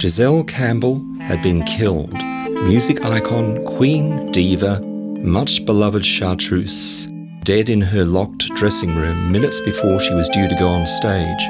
[0.00, 2.14] Giselle Campbell had been killed.
[2.64, 7.04] Music icon, queen, diva, much beloved chartreuse,
[7.44, 11.42] dead in her locked dressing room minutes before she was due to go on stage.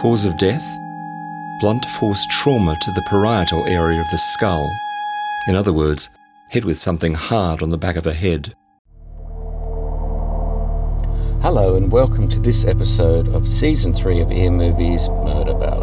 [0.00, 0.64] Cause of death?
[1.58, 4.70] Blunt force trauma to the parietal area of the skull.
[5.48, 6.10] In other words,
[6.48, 8.54] hit with something hard on the back of her head.
[11.42, 15.81] Hello, and welcome to this episode of Season 3 of Ear Movies Murder Ballads.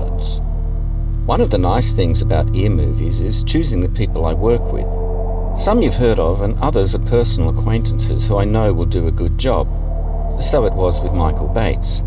[1.30, 5.62] One of the nice things about ear movies is choosing the people I work with.
[5.62, 9.12] Some you've heard of, and others are personal acquaintances who I know will do a
[9.12, 9.68] good job.
[10.42, 12.02] So it was with Michael Bates.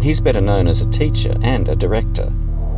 [0.00, 2.30] He's better known as a teacher and a director.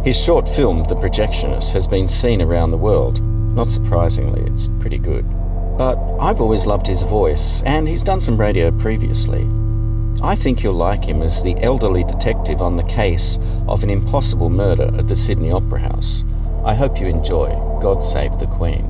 [0.02, 3.20] His short film, The Projectionist, has been seen around the world.
[3.54, 5.27] Not surprisingly, it's pretty good.
[5.77, 9.46] But I've always loved his voice, and he's done some radio previously.
[10.24, 14.50] I think you'll like him as the elderly detective on the case of an impossible
[14.50, 16.24] murder at the Sydney Opera House.
[16.64, 17.48] I hope you enjoy
[17.82, 18.86] God Save the Queen.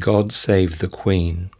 [0.00, 1.50] God Save the Queen.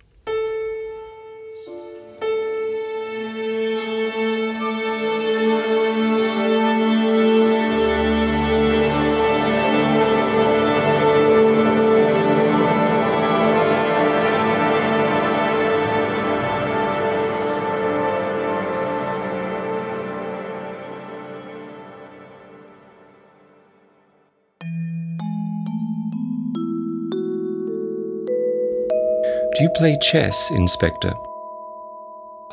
[29.87, 31.13] Play chess, Inspector?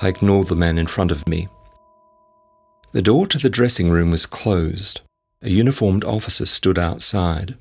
[0.04, 1.48] I ignored the man in front of me.
[2.92, 5.02] The door to the dressing room was closed.
[5.42, 7.56] A uniformed officer stood outside.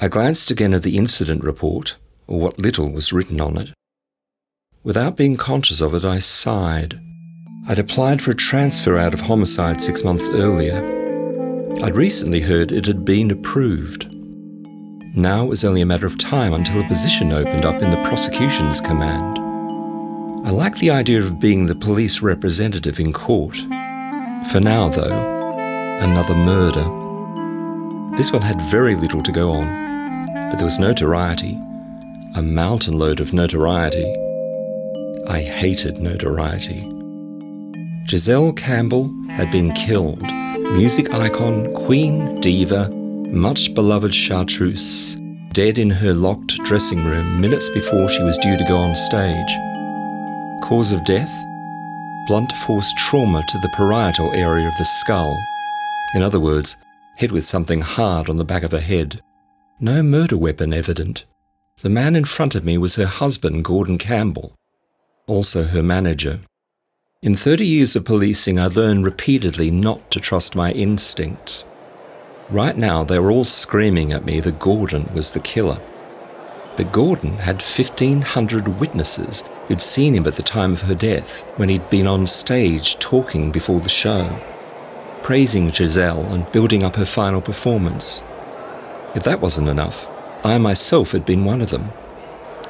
[0.00, 3.74] I glanced again at the incident report, or what little was written on it.
[4.82, 6.98] Without being conscious of it, I sighed.
[7.68, 10.78] I'd applied for a transfer out of homicide six months earlier.
[11.84, 14.15] I'd recently heard it had been approved.
[15.18, 18.02] Now it was only a matter of time until a position opened up in the
[18.02, 19.38] prosecution's command.
[20.46, 23.56] I like the idea of being the police representative in court.
[24.50, 25.56] For now, though,
[26.02, 26.84] another murder.
[28.14, 31.58] This one had very little to go on, but there was notoriety,
[32.34, 34.04] a mountain load of notoriety.
[35.30, 36.92] I hated notoriety.
[38.06, 40.20] Giselle Campbell had been killed,
[40.74, 42.90] music icon, queen, diva,
[43.36, 45.16] much beloved chartreuse,
[45.52, 49.52] dead in her locked dressing room minutes before she was due to go on stage.
[50.62, 51.30] Cause of death?
[52.26, 55.38] Blunt force trauma to the parietal area of the skull.
[56.14, 56.76] In other words,
[57.18, 59.20] hit with something hard on the back of her head.
[59.78, 61.26] No murder weapon evident.
[61.82, 64.54] The man in front of me was her husband, Gordon Campbell,
[65.26, 66.40] also her manager.
[67.22, 71.66] In 30 years of policing, I learned repeatedly not to trust my instincts.
[72.48, 75.80] Right now, they were all screaming at me that Gordon was the killer.
[76.76, 81.68] But Gordon had 1,500 witnesses who'd seen him at the time of her death when
[81.68, 84.40] he'd been on stage talking before the show,
[85.24, 88.22] praising Giselle and building up her final performance.
[89.16, 90.08] If that wasn't enough,
[90.44, 91.90] I myself had been one of them.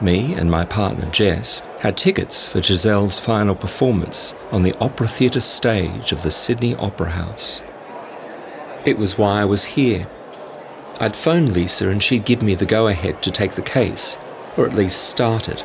[0.00, 5.41] Me and my partner Jess had tickets for Giselle's final performance on the Opera Theatre
[5.41, 7.60] stage of the Sydney Opera House.
[8.86, 10.06] It was why I was here.
[11.00, 14.16] I'd phoned Lisa and she'd give me the go ahead to take the case,
[14.56, 15.64] or at least start it.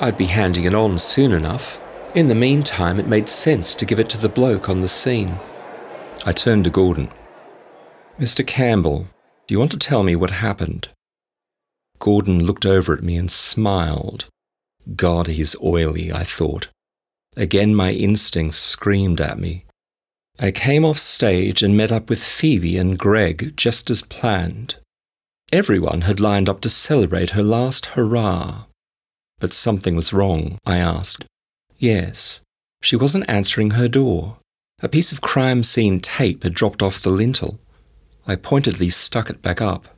[0.00, 1.82] I'd be handing it on soon enough.
[2.14, 5.38] In the meantime, it made sense to give it to the bloke on the scene.
[6.24, 7.10] I turned to Gordon.
[8.18, 8.44] Mr.
[8.44, 9.08] Campbell,
[9.46, 10.88] do you want to tell me what happened?
[11.98, 14.28] Gordon looked over at me and smiled.
[14.96, 16.68] God, he's oily, I thought.
[17.36, 19.65] Again, my instincts screamed at me.
[20.38, 24.76] I came off stage and met up with Phoebe and Greg just as planned.
[25.50, 28.66] Everyone had lined up to celebrate her last hurrah.
[29.38, 31.24] But something was wrong, I asked.
[31.78, 32.42] Yes,
[32.82, 34.38] she wasn't answering her door.
[34.82, 37.58] A piece of crime scene tape had dropped off the lintel.
[38.26, 39.88] I pointedly stuck it back up.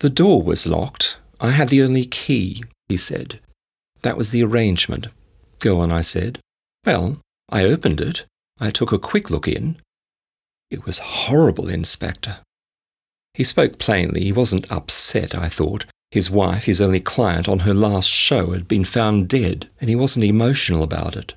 [0.00, 1.18] The door was locked.
[1.40, 3.40] I had the only key, he said.
[4.02, 5.06] That was the arrangement.
[5.60, 6.38] Go on, I said.
[6.84, 7.18] Well,
[7.48, 8.26] I opened it.
[8.60, 9.76] I took a quick look in.
[10.70, 12.36] It was horrible, Inspector.
[13.34, 14.22] He spoke plainly.
[14.22, 15.86] He wasn't upset, I thought.
[16.10, 19.96] His wife, his only client on her last show, had been found dead, and he
[19.96, 21.34] wasn't emotional about it.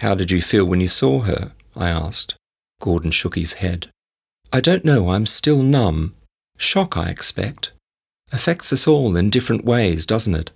[0.00, 1.52] How did you feel when you saw her?
[1.74, 2.34] I asked.
[2.80, 3.88] Gordon shook his head.
[4.52, 5.10] I don't know.
[5.10, 6.14] I'm still numb.
[6.58, 7.72] Shock, I expect.
[8.32, 10.50] Affects us all in different ways, doesn't it?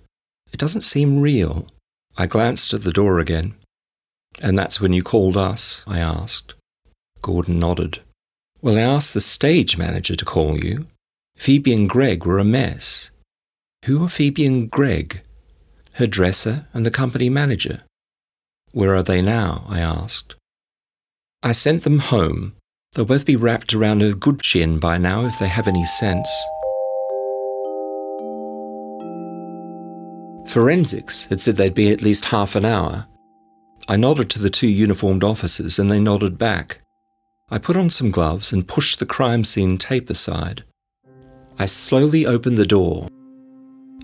[0.53, 1.67] It doesn't seem real.
[2.17, 3.55] I glanced at the door again.
[4.41, 5.83] And that's when you called us?
[5.87, 6.53] I asked.
[7.21, 7.99] Gordon nodded.
[8.61, 10.87] Well, I asked the stage manager to call you.
[11.35, 13.09] Phoebe and Greg were a mess.
[13.85, 15.21] Who are Phoebe and Greg?
[15.93, 17.81] Her dresser and the company manager.
[18.71, 19.65] Where are they now?
[19.67, 20.35] I asked.
[21.43, 22.53] I sent them home.
[22.93, 26.29] They'll both be wrapped around a good chin by now if they have any sense.
[30.47, 33.07] Forensics had said they'd be at least half an hour.
[33.87, 36.79] I nodded to the two uniformed officers and they nodded back.
[37.49, 40.63] I put on some gloves and pushed the crime scene tape aside.
[41.59, 43.07] I slowly opened the door.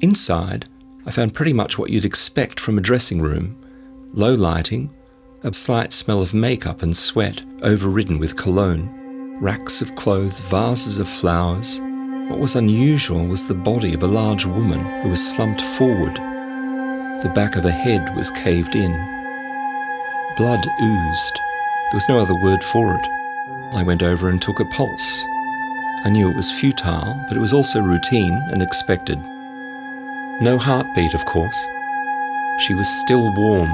[0.02, 0.66] Inside,
[1.06, 3.64] I found pretty much what you'd expect from a dressing room
[4.14, 4.94] low lighting,
[5.44, 11.08] a slight smell of makeup and sweat, overridden with cologne, racks of clothes, vases of
[11.08, 11.80] flowers.
[12.28, 16.16] What was unusual was the body of a large woman who was slumped forward.
[16.16, 19.17] The back of her head was caved in.
[20.38, 21.42] Blood oozed.
[21.90, 23.08] There was no other word for it.
[23.74, 25.26] I went over and took a pulse.
[26.06, 29.20] I knew it was futile, but it was also routine and expected.
[30.40, 31.68] No heartbeat, of course.
[32.60, 33.72] She was still warm.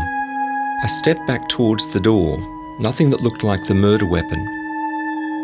[0.81, 2.37] I stepped back towards the door,
[2.79, 4.47] nothing that looked like the murder weapon.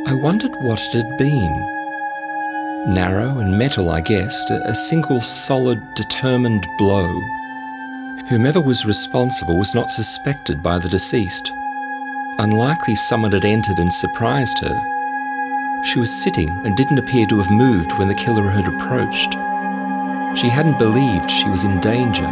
[0.08, 2.94] I wondered what it had been.
[2.94, 7.20] Narrow and metal, I guessed, a single solid, determined blow.
[8.28, 11.52] Whomever was responsible was not suspected by the deceased.
[12.40, 15.84] Unlikely someone had entered and surprised her.
[15.84, 19.34] She was sitting and didn't appear to have moved when the killer had approached.
[20.38, 22.28] She hadn't believed she was in danger.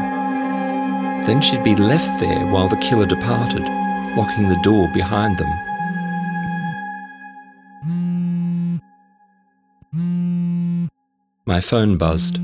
[1.26, 3.64] Then she'd be left there while the killer departed,
[4.16, 5.50] locking the door behind them.
[11.46, 12.40] My phone buzzed.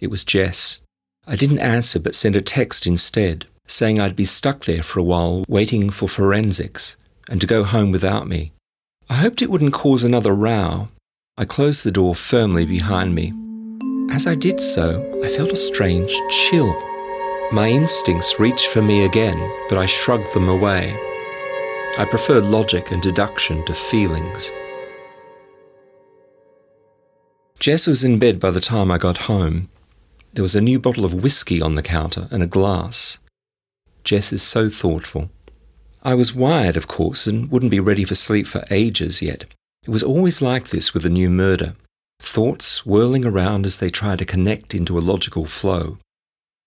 [0.00, 0.80] It was Jess.
[1.28, 5.04] I didn't answer but sent a text instead, saying I'd be stuck there for a
[5.04, 6.96] while waiting for forensics
[7.28, 8.52] and to go home without me.
[9.10, 10.88] I hoped it wouldn't cause another row.
[11.36, 13.32] I closed the door firmly behind me.
[14.14, 16.72] As I did so, I felt a strange chill.
[17.50, 20.96] My instincts reached for me again, but I shrugged them away.
[21.98, 24.52] I prefer logic and deduction to feelings.
[27.58, 29.68] Jess was in bed by the time I got home.
[30.36, 33.20] There was a new bottle of whiskey on the counter and a glass.
[34.04, 35.30] Jess is so thoughtful.
[36.02, 39.46] I was wired, of course, and wouldn't be ready for sleep for ages yet.
[39.84, 41.74] It was always like this with a new murder
[42.20, 45.96] thoughts whirling around as they try to connect into a logical flow.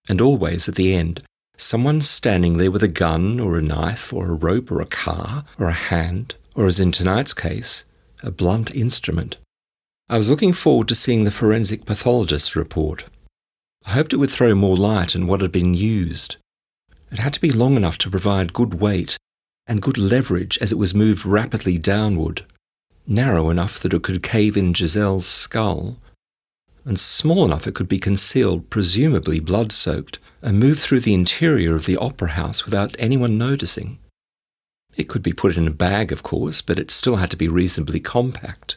[0.08, 1.22] And always at the end,
[1.56, 5.44] someone standing there with a gun or a knife or a rope or a car
[5.60, 7.84] or a hand, or as in tonight's case,
[8.24, 9.36] a blunt instrument.
[10.08, 13.04] I was looking forward to seeing the forensic pathologist's report.
[13.86, 16.36] I hoped it would throw more light on what had been used.
[17.10, 19.16] It had to be long enough to provide good weight
[19.66, 22.44] and good leverage as it was moved rapidly downward
[23.10, 25.98] narrow enough that it could cave in Giselle's skull,
[26.84, 31.74] and small enough it could be concealed, presumably blood soaked, and moved through the interior
[31.74, 33.98] of the opera house without anyone noticing.
[34.96, 37.48] It could be put in a bag, of course, but it still had to be
[37.48, 38.76] reasonably compact.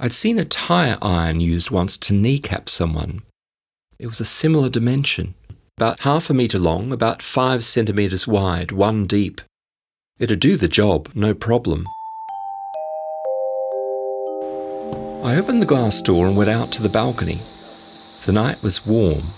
[0.00, 3.22] I'd seen a tire iron used once to kneecap someone.
[3.98, 5.34] It was a similar dimension,
[5.76, 9.40] about half a metre long, about five centimetres wide, one deep.
[10.20, 11.84] It'd do the job, no problem.
[15.24, 17.40] I opened the glass door and went out to the balcony.
[18.24, 19.30] The night was warm.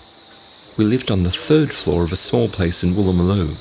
[0.76, 3.56] We lived on the third floor of a small place in Woolloomooloo.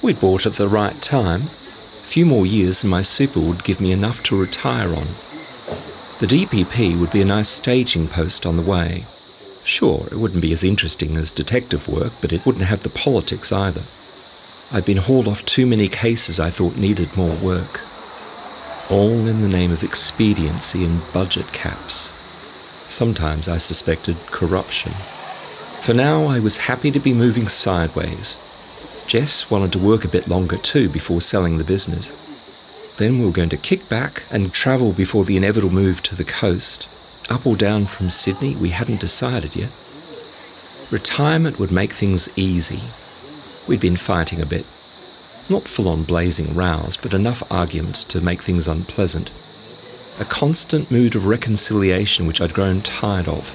[0.00, 1.42] We'd bought at the right time.
[1.42, 5.08] A few more years and my super would give me enough to retire on.
[6.20, 9.04] The DPP would be a nice staging post on the way.
[9.66, 13.52] Sure, it wouldn't be as interesting as detective work, but it wouldn't have the politics
[13.52, 13.82] either.
[14.72, 17.80] I'd been hauled off too many cases I thought needed more work
[18.88, 22.14] all in the name of expediency and budget caps.
[22.86, 24.92] Sometimes I suspected corruption.
[25.80, 28.38] For now, I was happy to be moving sideways.
[29.06, 32.12] Jess wanted to work a bit longer too before selling the business.
[32.96, 36.24] Then we were going to kick back and travel before the inevitable move to the
[36.24, 36.88] coast.
[37.28, 39.70] Up or down from Sydney, we hadn't decided yet.
[40.90, 42.80] Retirement would make things easy.
[43.66, 44.64] We'd been fighting a bit,
[45.50, 49.30] not full on blazing rows, but enough arguments to make things unpleasant.
[50.20, 53.54] A constant mood of reconciliation which I'd grown tired of.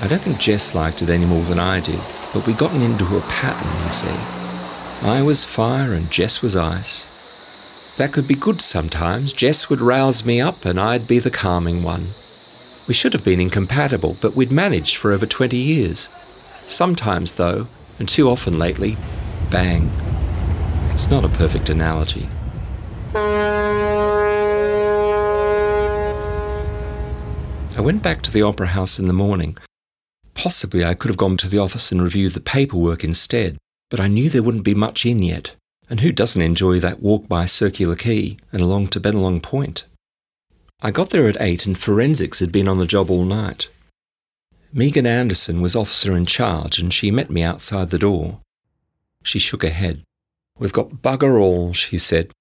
[0.00, 2.00] I don't think Jess liked it any more than I did,
[2.32, 5.06] but we'd gotten into a pattern, you see.
[5.06, 7.08] I was fire and Jess was ice.
[7.96, 9.32] That could be good sometimes.
[9.32, 12.14] Jess would rouse me up and I'd be the calming one.
[12.86, 16.10] We should have been incompatible, but we'd managed for over 20 years.
[16.66, 17.66] Sometimes, though,
[17.98, 18.96] and too often lately,
[19.50, 19.90] bang.
[20.90, 22.28] It's not a perfect analogy.
[27.76, 29.56] I went back to the Opera House in the morning.
[30.34, 33.56] Possibly I could have gone to the office and reviewed the paperwork instead,
[33.90, 35.56] but I knew there wouldn't be much in yet.
[35.88, 39.84] And who doesn't enjoy that walk by Circular Quay and along to Bennelong Point?
[40.82, 43.68] I got there at 8 and forensics had been on the job all night.
[44.72, 48.40] Megan Anderson was officer in charge and she met me outside the door.
[49.22, 50.02] She shook her head.
[50.58, 52.32] We've got bugger all, she said.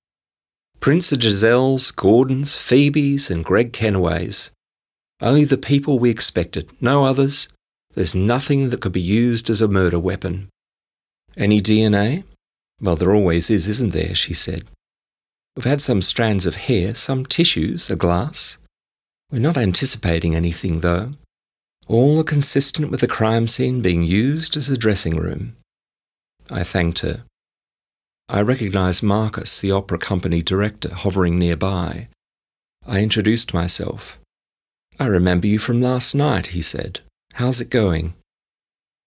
[0.79, 4.51] Prints of Giselles, Gordons, Phoebes, and Greg Kennaways.
[5.21, 7.47] Only the people we expected, no others.
[7.93, 10.49] There's nothing that could be used as a murder weapon.
[11.37, 12.25] Any DNA?
[12.81, 14.13] Well, there always is, isn't there?
[14.15, 14.65] she said.
[15.55, 18.57] We've had some strands of hair, some tissues, a glass.
[19.31, 21.13] We're not anticipating anything, though.
[21.87, 25.55] All are consistent with the crime scene being used as a dressing room.
[26.49, 27.23] I thanked her.
[28.29, 32.07] I recognized Marcus, the opera company director, hovering nearby.
[32.87, 34.19] I introduced myself.
[34.99, 37.01] I remember you from last night, he said.
[37.33, 38.13] How's it going?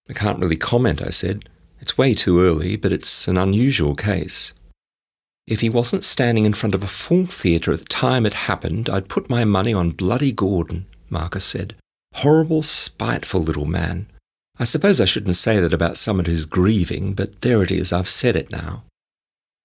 [0.09, 1.49] I can't really comment, I said.
[1.79, 4.53] It's way too early, but it's an unusual case.
[5.47, 8.89] If he wasn't standing in front of a full theatre at the time it happened,
[8.89, 11.75] I'd put my money on bloody Gordon, Marcus said.
[12.15, 14.07] Horrible, spiteful little man.
[14.59, 18.09] I suppose I shouldn't say that about someone who's grieving, but there it is, I've
[18.09, 18.83] said it now.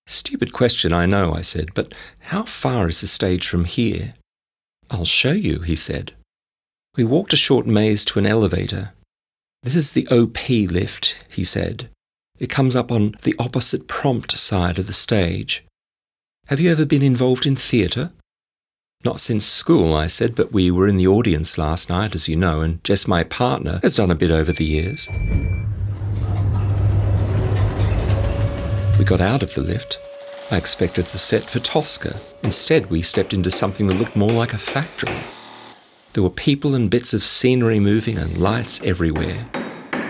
[0.07, 4.15] Stupid question, I know, I said, but how far is the stage from here?
[4.91, 6.13] I'll show you, he said.
[6.97, 8.93] We walked a short maze to an elevator.
[9.63, 11.89] This is the OP lift, he said.
[12.39, 15.65] It comes up on the opposite prompt side of the stage.
[16.49, 18.11] Have you ever been involved in theatre?
[19.05, 22.35] Not since school, I said, but we were in the audience last night, as you
[22.35, 25.09] know, and Jess, my partner, has done a bit over the years.
[28.99, 29.99] We got out of the lift.
[30.51, 32.15] I expected the set for Tosca.
[32.43, 35.15] Instead, we stepped into something that looked more like a factory.
[36.13, 39.49] There were people and bits of scenery moving and lights everywhere.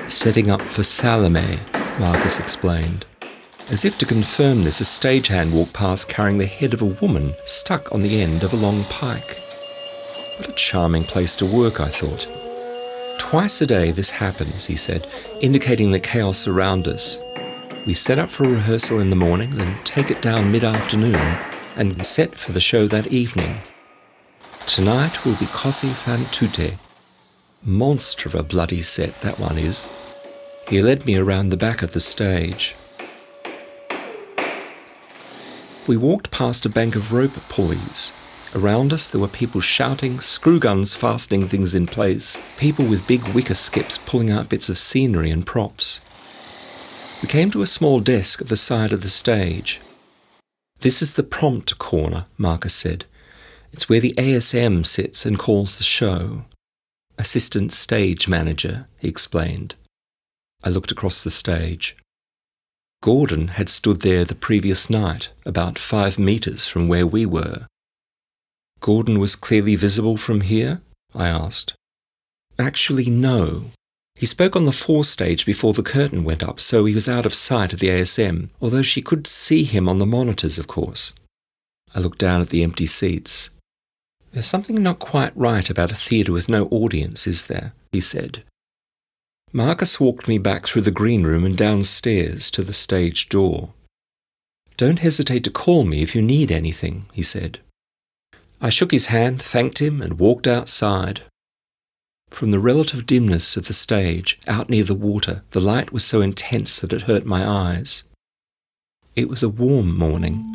[0.08, 1.58] Setting up for Salome,
[2.00, 3.04] Marcus explained.
[3.70, 7.34] As if to confirm this, a stagehand walked past carrying the head of a woman
[7.44, 9.40] stuck on the end of a long pike.
[10.36, 12.28] What a charming place to work, I thought.
[13.18, 15.06] Twice a day this happens, he said,
[15.40, 17.20] indicating the chaos around us.
[17.86, 21.38] We set up for a rehearsal in the morning, then take it down mid afternoon
[21.76, 23.58] and set for the show that evening.
[24.66, 26.76] Tonight will be Così fan tutte.
[27.64, 30.18] Monster of a bloody set, that one is.
[30.68, 32.74] He led me around the back of the stage.
[35.88, 38.12] We walked past a bank of rope pulleys.
[38.54, 43.22] Around us, there were people shouting, screw guns fastening things in place, people with big
[43.34, 47.20] wicker skips pulling out bits of scenery and props.
[47.20, 49.80] We came to a small desk at the side of the stage.
[50.80, 53.06] This is the prompt corner, Marcus said.
[53.72, 56.44] It's where the ASM sits and calls the show.
[57.18, 59.74] Assistant stage manager, he explained.
[60.62, 61.96] I looked across the stage.
[63.02, 67.66] Gordon had stood there the previous night, about five metres from where we were.
[68.78, 70.82] Gordon was clearly visible from here?
[71.12, 71.74] I asked.
[72.60, 73.72] Actually, no.
[74.14, 77.26] He spoke on the fore stage before the curtain went up, so he was out
[77.26, 81.12] of sight of the ASM, although she could see him on the monitors, of course.
[81.96, 83.50] I looked down at the empty seats.
[84.30, 87.72] There's something not quite right about a theatre with no audience, is there?
[87.90, 88.44] he said.
[89.54, 93.74] Marcus walked me back through the green room and downstairs to the stage door.
[94.78, 97.58] Don't hesitate to call me if you need anything, he said.
[98.62, 101.20] I shook his hand, thanked him, and walked outside.
[102.30, 106.22] From the relative dimness of the stage, out near the water, the light was so
[106.22, 108.04] intense that it hurt my eyes.
[109.14, 110.48] It was a warm morning,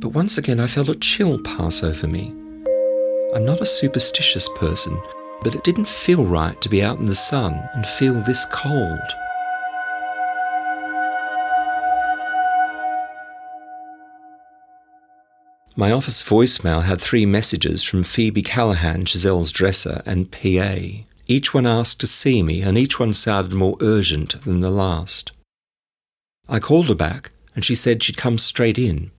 [0.00, 2.34] but once again I felt a chill pass over me.
[3.32, 5.00] I'm not a superstitious person,
[5.42, 8.98] but it didn't feel right to be out in the sun and feel this cold.
[15.76, 21.04] My office voicemail had three messages from Phoebe Callahan, Giselle's dresser, and PA.
[21.28, 25.30] Each one asked to see me, and each one sounded more urgent than the last.
[26.48, 29.12] I called her back, and she said she'd come straight in.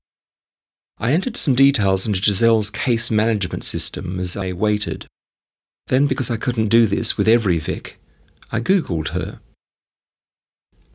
[0.97, 5.05] I entered some details into Giselle's case management system as I waited.
[5.89, 7.99] Then, because I couldn't do this with every Vic,
[8.51, 9.39] I Googled her.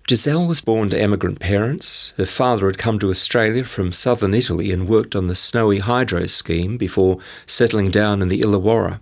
[0.09, 2.13] Giselle was born to emigrant parents.
[2.17, 6.27] Her father had come to Australia from southern Italy and worked on the Snowy Hydro
[6.27, 9.01] scheme before settling down in the Illawarra.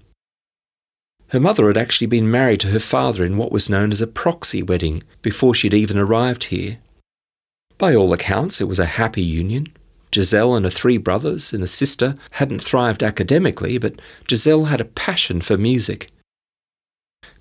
[1.28, 4.06] Her mother had actually been married to her father in what was known as a
[4.06, 6.78] proxy wedding before she'd even arrived here.
[7.76, 9.66] By all accounts, it was a happy union.
[10.14, 14.84] Giselle and her three brothers and a sister hadn't thrived academically, but Giselle had a
[14.84, 16.10] passion for music.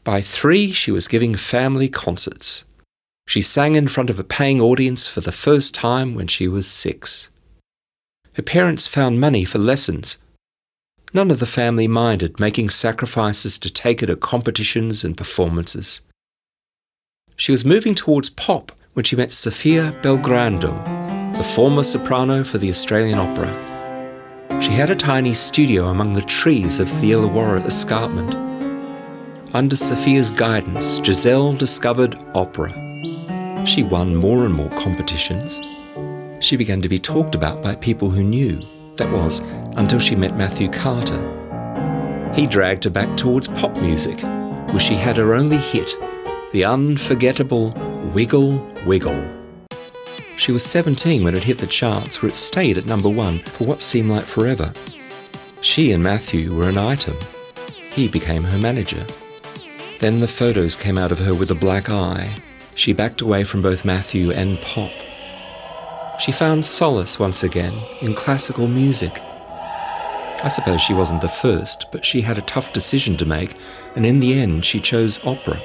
[0.03, 2.65] By three, she was giving family concerts.
[3.27, 6.67] She sang in front of a paying audience for the first time when she was
[6.67, 7.29] six.
[8.33, 10.17] Her parents found money for lessons.
[11.13, 16.01] None of the family minded making sacrifices to take her to competitions and performances.
[17.35, 22.69] She was moving towards pop when she met Sofia Belgrando, the former soprano for the
[22.69, 24.61] Australian Opera.
[24.61, 28.35] She had a tiny studio among the trees of the Illawarra escarpment.
[29.55, 32.69] Under Sophia's guidance, Giselle discovered opera.
[33.65, 35.59] She won more and more competitions.
[36.39, 38.61] She began to be talked about by people who knew.
[38.97, 39.39] That was,
[39.77, 41.21] until she met Matthew Carter.
[42.35, 45.95] He dragged her back towards pop music, where she had her only hit,
[46.51, 47.71] the unforgettable
[48.13, 49.40] Wiggle Wiggle.
[50.41, 53.67] She was 17 when it hit the charts, where it stayed at number one for
[53.67, 54.73] what seemed like forever.
[55.61, 57.15] She and Matthew were an item.
[57.93, 59.05] He became her manager.
[59.99, 62.33] Then the photos came out of her with a black eye.
[62.73, 64.89] She backed away from both Matthew and pop.
[66.19, 69.19] She found solace once again in classical music.
[70.43, 73.53] I suppose she wasn't the first, but she had a tough decision to make,
[73.95, 75.61] and in the end she chose opera.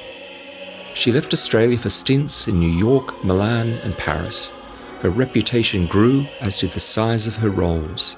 [0.93, 4.53] She left Australia for stints in New York, Milan, and Paris.
[5.01, 8.17] Her reputation grew, as did the size of her roles.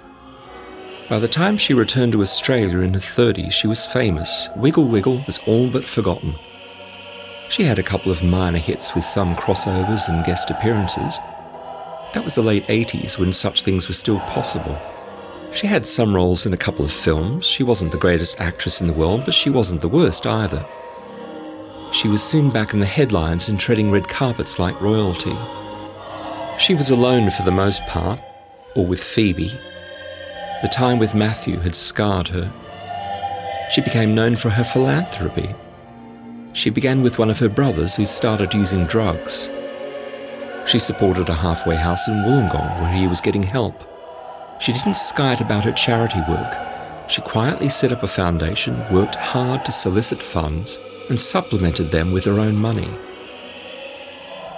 [1.09, 4.47] By the time she returned to Australia in her 30s, she was famous.
[4.55, 6.35] Wiggle Wiggle was all but forgotten.
[7.49, 11.17] She had a couple of minor hits with some crossovers and guest appearances.
[12.13, 14.79] That was the late 80s when such things were still possible.
[15.51, 17.45] She had some roles in a couple of films.
[17.45, 20.65] She wasn't the greatest actress in the world, but she wasn't the worst either.
[21.91, 25.35] She was soon back in the headlines and treading red carpets like royalty.
[26.59, 28.21] She was alone for the most part,
[28.75, 29.57] or with Phoebe.
[30.61, 32.51] The time with Matthew had scarred her.
[33.71, 35.55] She became known for her philanthropy.
[36.51, 39.49] She began with one of her brothers who started using drugs.
[40.65, 43.81] She supported a halfway house in Wollongong where he was getting help.
[44.59, 46.57] She didn't skite about her charity work.
[47.09, 52.25] She quietly set up a foundation, worked hard to solicit funds, and supplemented them with
[52.25, 52.89] her own money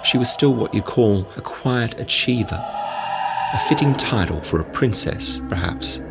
[0.03, 2.59] she was still what you'd call a quiet achiever,
[3.53, 6.01] a fitting title for a princess, perhaps.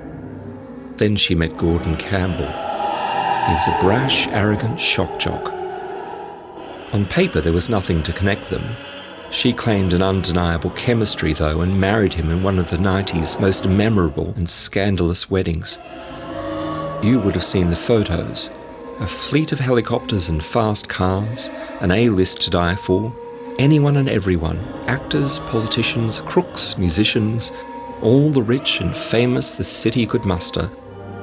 [0.97, 2.47] Then she met Gordon Campbell.
[2.47, 5.53] He was a brash, arrogant shock jock.
[6.93, 8.77] On paper, there was nothing to connect them.
[9.31, 13.67] She claimed an undeniable chemistry, though, and married him in one of the 90s most
[13.67, 15.79] memorable and scandalous weddings.
[17.03, 18.51] You would have seen the photos
[19.01, 21.49] a fleet of helicopters and fast cars,
[21.81, 23.15] an A list to die for,
[23.61, 27.53] anyone and everyone actors, politicians, crooks, musicians,
[28.01, 30.71] all the rich and famous the city could muster,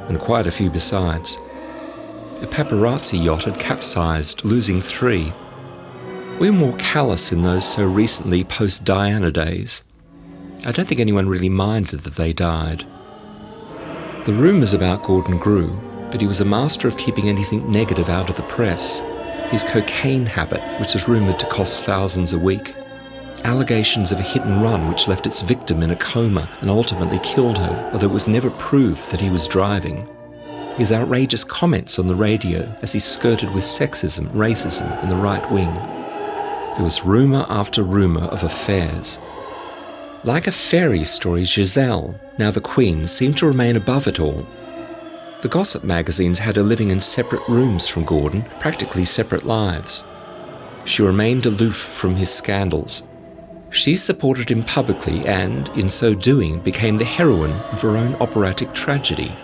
[0.08, 1.38] and quite a few besides.
[2.42, 5.34] A paparazzi yacht had capsized, losing three.
[6.40, 9.84] We're more callous in those so recently post Diana days.
[10.64, 12.86] I don't think anyone really minded that they died.
[14.26, 18.30] The rumours about Gordon grew, but he was a master of keeping anything negative out
[18.30, 19.02] of the press
[19.50, 22.76] his cocaine habit, which was rumoured to cost thousands a week,
[23.44, 27.20] allegations of a hit and run which left its victim in a coma and ultimately
[27.20, 30.08] killed her, although it was never proved that he was driving,
[30.76, 35.50] his outrageous comments on the radio as he skirted with sexism, racism, and the right
[35.52, 35.74] wing.
[35.74, 39.22] There was rumour after rumour of affairs.
[40.24, 44.46] Like a fairy story, Giselle, now the Queen, seemed to remain above it all
[45.42, 50.04] the gossip magazines had her living in separate rooms from Gordon, practically separate lives.
[50.86, 53.04] She remained aloof from his scandals.
[53.70, 58.74] She supported him publicly and, in so doing, became the heroine of her own operatic
[58.74, 59.36] tragedy.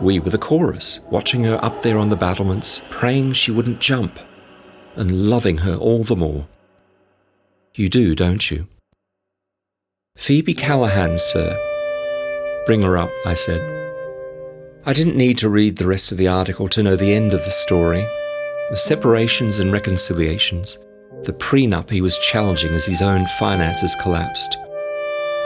[0.00, 4.18] We were the chorus, watching her up there on the battlements, praying she wouldn't jump,
[4.96, 6.48] and loving her all the more.
[7.74, 8.66] You do, don't you?
[10.16, 11.56] Phoebe Callahan, sir.
[12.66, 13.81] Bring her up, I said.
[14.84, 17.44] I didn't need to read the rest of the article to know the end of
[17.44, 18.04] the story.
[18.70, 20.76] The separations and reconciliations,
[21.22, 24.58] the prenup he was challenging as his own finances collapsed,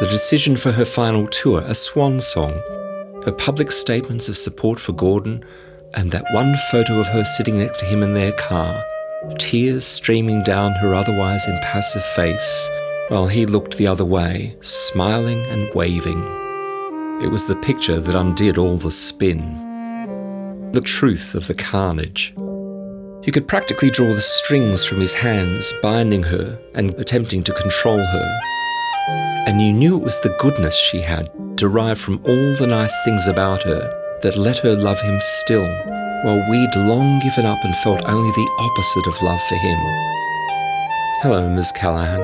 [0.00, 2.62] the decision for her final tour, a swan song,
[3.26, 5.44] her public statements of support for Gordon,
[5.92, 8.82] and that one photo of her sitting next to him in their car,
[9.38, 12.70] tears streaming down her otherwise impassive face,
[13.08, 16.45] while he looked the other way, smiling and waving.
[17.22, 20.70] It was the picture that undid all the spin.
[20.72, 22.34] The truth of the carnage.
[22.36, 27.96] You could practically draw the strings from his hands, binding her and attempting to control
[27.96, 28.40] her.
[29.46, 33.26] And you knew it was the goodness she had, derived from all the nice things
[33.28, 35.66] about her, that let her love him still,
[36.22, 39.78] while we'd long given up and felt only the opposite of love for him.
[41.22, 42.20] Hello, Miss Callahan.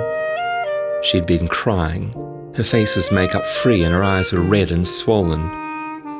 [1.02, 2.12] She'd been crying.
[2.54, 5.40] Her face was makeup free and her eyes were red and swollen.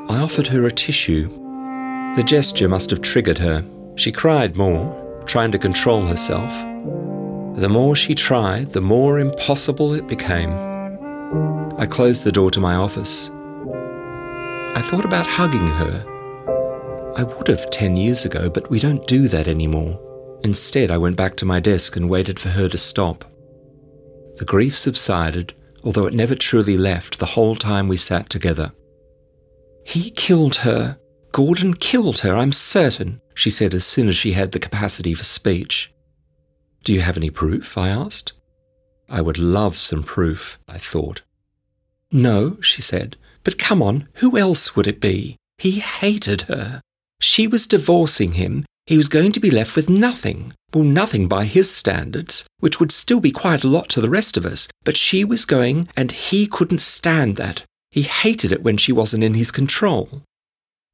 [0.09, 1.29] I offered her a tissue.
[2.16, 3.62] The gesture must have triggered her.
[3.97, 6.53] She cried more, trying to control herself.
[7.57, 10.51] The more she tried, the more impossible it became.
[11.77, 13.31] I closed the door to my office.
[14.75, 17.12] I thought about hugging her.
[17.14, 20.01] I would have 10 years ago, but we don't do that anymore.
[20.45, 23.27] Instead, I went back to my desk and waited for her to stop.
[24.37, 28.73] The grief subsided, although it never truly left the whole time we sat together.
[29.85, 30.99] He killed her.
[31.33, 35.25] Gordon killed her, I'm certain, she said as soon as she had the capacity for
[35.25, 35.92] speech.
[36.85, 37.79] Do you have any proof?
[37.79, 38.33] I asked.
[39.09, 41.23] I would love some proof, I thought.
[42.11, 45.37] No, she said, but come on, who else would it be?
[45.59, 46.81] He hated her.
[47.21, 48.66] She was divorcing him.
[48.87, 50.53] He was going to be left with nothing.
[50.75, 54.37] Well, nothing by his standards, which would still be quite a lot to the rest
[54.37, 57.64] of us, but she was going, and he couldn't stand that.
[57.90, 60.23] He hated it when she wasn't in his control.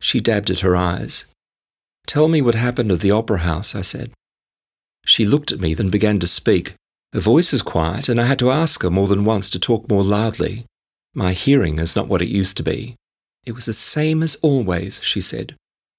[0.00, 1.26] She dabbed at her eyes.
[2.06, 4.10] Tell me what happened at the opera house, I said.
[5.04, 6.74] She looked at me, then began to speak.
[7.12, 9.88] Her voice was quiet, and I had to ask her more than once to talk
[9.88, 10.64] more loudly.
[11.14, 12.96] My hearing is not what it used to be.
[13.46, 15.54] It was the same as always, she said.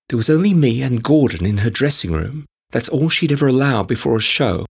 [0.10, 2.46] There was only me and Gordon in her dressing room.
[2.72, 4.66] That's all she'd ever allowed before a show.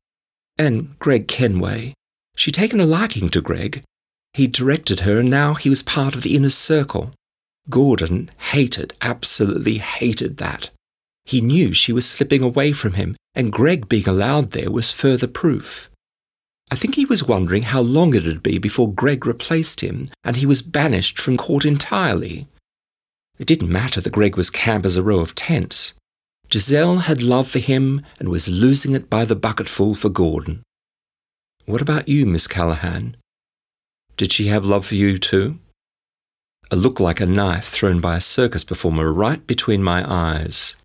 [0.58, 1.94] And Greg Kenway.
[2.36, 3.84] She'd taken a liking to Greg.
[4.34, 7.12] He'd directed her, and now he was part of the inner circle.
[7.70, 10.70] Gordon hated, absolutely hated that.
[11.26, 15.28] He knew she was slipping away from him, and Greg being allowed there was further
[15.28, 15.90] proof.
[16.72, 20.46] I think he was wondering how long it'd be before Greg replaced him and he
[20.46, 22.48] was banished from court entirely.
[23.40, 25.94] It didn't matter that Greg was camp as a row of tents.
[26.52, 30.62] Giselle had love for him and was losing it by the bucketful for Gordon.
[31.66, 33.16] What about you, Miss Callahan?
[34.18, 35.60] Did she have love for you too?
[36.72, 40.76] A look like a knife thrown by a circus performer right between my eyes.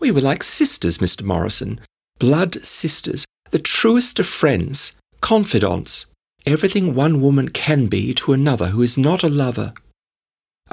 [0.00, 1.22] We were like sisters, Mr.
[1.22, 1.80] Morrison.
[2.18, 6.06] Blood sisters, the truest of friends, confidants,
[6.46, 9.74] everything one woman can be to another who is not a lover.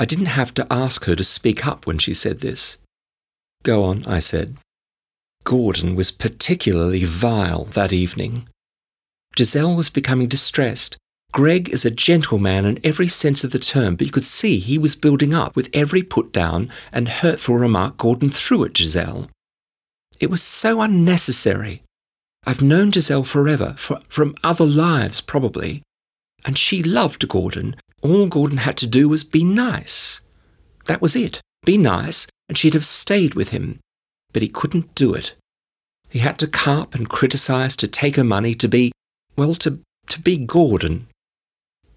[0.01, 2.79] I didn't have to ask her to speak up when she said this.
[3.61, 4.57] Go on, I said.
[5.43, 8.47] Gordon was particularly vile that evening.
[9.37, 10.97] Giselle was becoming distressed.
[11.33, 14.79] Greg is a gentleman in every sense of the term, but you could see he
[14.79, 19.29] was building up with every put down and hurtful remark Gordon threw at Giselle.
[20.19, 21.83] It was so unnecessary.
[22.47, 25.83] I've known Giselle forever, for, from other lives probably,
[26.43, 27.75] and she loved Gordon.
[28.01, 30.21] All Gordon had to do was be nice.
[30.85, 31.41] That was it.
[31.65, 33.79] Be nice, and she'd have stayed with him.
[34.33, 35.35] But he couldn't do it.
[36.09, 38.91] He had to carp and criticize, to take her money, to be,
[39.37, 41.07] well, to, to be Gordon.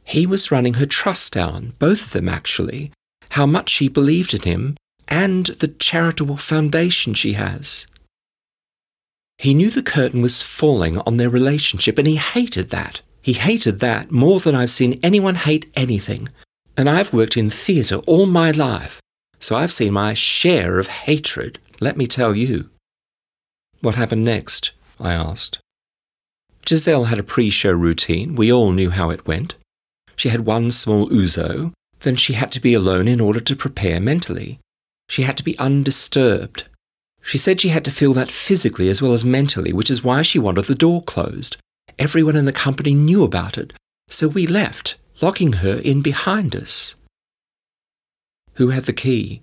[0.05, 2.93] He was running her trust down, both of them actually,
[3.31, 4.77] how much she believed in him,
[5.09, 7.87] and the charitable foundation she has.
[9.39, 13.03] He knew the curtain was falling on their relationship, and he hated that.
[13.25, 16.29] He hated that more than I've seen anyone hate anything.
[16.77, 19.01] And I've worked in theatre all my life,
[19.41, 22.69] so I've seen my share of hatred, let me tell you.
[23.81, 24.73] What happened next?
[25.01, 25.59] I asked.
[26.69, 28.35] Giselle had a pre show routine.
[28.35, 29.55] We all knew how it went.
[30.17, 34.01] She had one small ouzo, then she had to be alone in order to prepare
[34.01, 34.59] mentally.
[35.09, 36.65] She had to be undisturbed.
[37.23, 40.21] She said she had to feel that physically as well as mentally, which is why
[40.21, 41.57] she wanted the door closed.
[41.99, 43.73] Everyone in the company knew about it,
[44.09, 46.97] so we left, locking her in behind us.
[48.55, 49.43] Who had the key?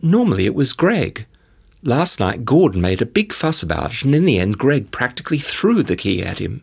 [0.00, 1.26] Normally it was Greg.
[1.82, 5.38] Last night Gordon made a big fuss about it, and in the end Greg practically
[5.38, 6.62] threw the key at him.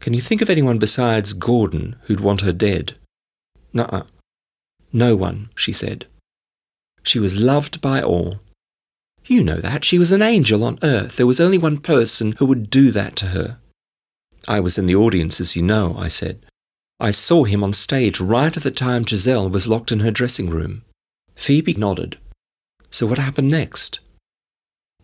[0.00, 2.94] Can you think of anyone besides Gordon who'd want her dead?
[3.72, 4.04] Nuh-uh.
[4.92, 6.06] No one, she said.
[7.02, 8.40] She was loved by all.
[9.28, 9.84] You know that.
[9.84, 11.16] She was an angel on earth.
[11.16, 13.58] There was only one person who would do that to her.
[14.48, 16.40] I was in the audience, as you know, I said.
[16.98, 20.48] I saw him on stage right at the time Giselle was locked in her dressing
[20.48, 20.82] room.
[21.36, 22.16] Phoebe nodded.
[22.90, 24.00] So what happened next?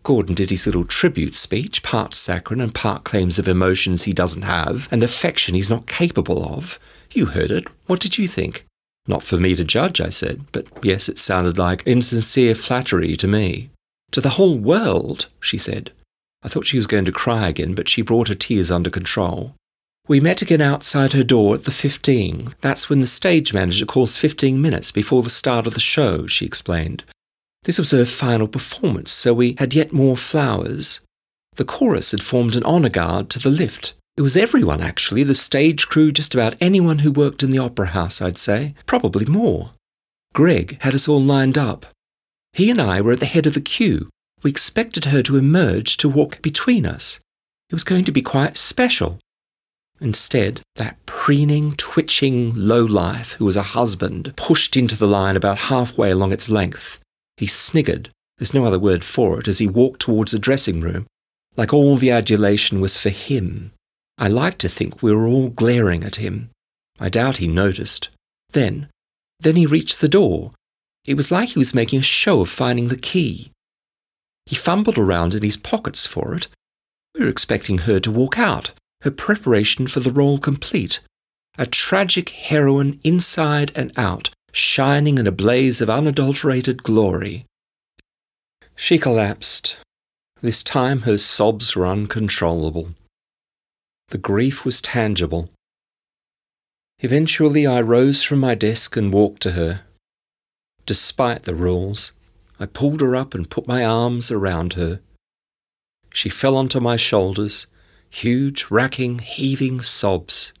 [0.01, 4.41] Gordon did his little tribute speech, part saccharine and part claims of emotions he doesn't
[4.41, 6.79] have and affection he's not capable of.
[7.11, 7.67] You heard it.
[7.85, 8.65] What did you think?
[9.07, 13.27] Not for me to judge, I said, but yes, it sounded like insincere flattery to
[13.27, 13.69] me.
[14.15, 15.91] To the whole world, she said.
[16.41, 19.55] I thought she was going to cry again, but she brought her tears under control.
[20.07, 22.53] We met again outside her door at the 15.
[22.61, 26.45] That's when the stage manager calls 15 minutes before the start of the show, she
[26.45, 27.03] explained.
[27.63, 31.01] This was her final performance, so we had yet more flowers.
[31.55, 33.95] The chorus had formed an honour guard to the lift.
[34.15, 37.87] It was everyone, actually, the stage crew, just about anyone who worked in the opera
[37.87, 39.71] house, I'd say, probably more.
[40.33, 41.87] Greg had us all lined up.
[42.55, 44.09] He and I were at the head of the queue.
[44.41, 47.19] We expected her to emerge to walk between us.
[47.69, 49.19] It was going to be quite special.
[49.99, 56.11] Instead, that preening, twitching lowlife who was a husband pushed into the line about halfway
[56.11, 56.99] along its length.
[57.35, 61.07] He sniggered, there's no other word for it, as he walked towards the dressing room,
[61.57, 63.71] like all the adulation was for him.
[64.17, 66.51] I like to think we were all glaring at him.
[67.01, 68.09] I doubt he noticed.
[68.51, 68.87] Then,
[69.41, 70.51] then he reached the door.
[71.05, 73.51] It was like he was making a show of finding the key.
[74.45, 76.47] He fumbled around in his pockets for it.
[77.13, 80.99] We were expecting her to walk out, her preparation for the role complete.
[81.57, 87.45] A tragic heroine inside and out, shining in a blaze of unadulterated glory.
[88.75, 89.77] She collapsed.
[90.41, 92.89] This time her sobs were uncontrollable.
[94.09, 95.49] The grief was tangible.
[96.99, 99.81] Eventually I rose from my desk and walked to her.
[100.85, 102.13] Despite the rules,
[102.59, 105.01] I pulled her up and put my arms around her.
[106.11, 107.67] She fell onto my shoulders,
[108.09, 110.53] huge, racking, heaving sobs.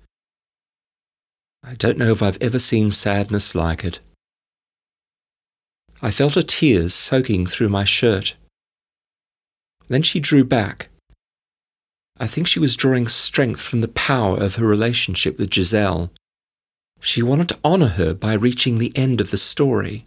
[1.63, 3.99] I don't know if I've ever seen sadness like it.
[6.01, 8.35] I felt her tears soaking through my shirt.
[9.87, 10.89] Then she drew back.
[12.19, 16.11] I think she was drawing strength from the power of her relationship with Giselle.
[16.99, 20.05] She wanted to honour her by reaching the end of the story.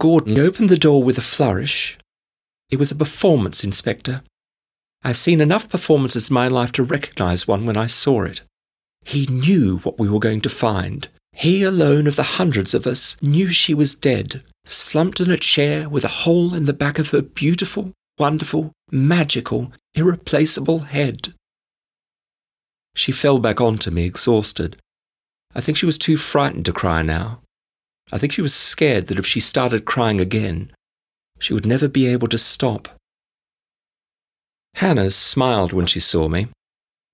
[0.00, 1.98] Gordon opened the door with a flourish.
[2.70, 4.22] It was a performance, Inspector.
[5.02, 8.40] I've seen enough performances in my life to recognize one when I saw it.
[9.04, 11.08] He knew what we were going to find.
[11.32, 15.88] He alone of the hundreds of us knew she was dead, slumped in a chair
[15.88, 21.34] with a hole in the back of her beautiful, wonderful, magical, irreplaceable head.
[22.94, 24.76] She fell back onto me, exhausted.
[25.54, 27.40] I think she was too frightened to cry now.
[28.12, 30.70] I think she was scared that if she started crying again,
[31.38, 32.88] she would never be able to stop.
[34.74, 36.48] Hannah smiled when she saw me.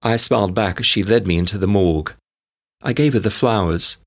[0.03, 2.15] I smiled back as she led me into the morgue.
[2.83, 3.99] I gave her the flowers.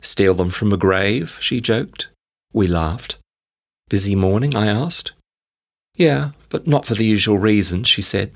[0.00, 2.08] Steal them from a grave, she joked.
[2.52, 3.18] We laughed.
[3.88, 4.56] Busy morning?
[4.56, 5.12] I asked.
[5.94, 8.32] Yeah, but not for the usual reasons, she said.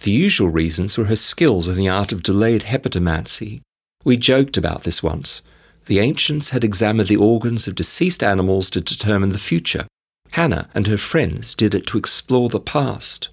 [0.00, 3.60] The usual reasons were her skills in the art of delayed hepatomancy.
[4.04, 5.42] We joked about this once.
[5.86, 9.86] The ancients had examined the organs of deceased animals to determine the future.
[10.32, 13.28] Hannah and her friends did it to explore the past.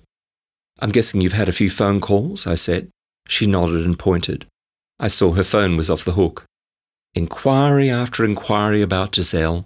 [0.82, 2.90] I'm guessing you've had a few phone calls, I said.
[3.28, 4.46] She nodded and pointed.
[5.00, 6.44] I saw her phone was off the hook.
[7.14, 9.66] Inquiry after inquiry about Giselle.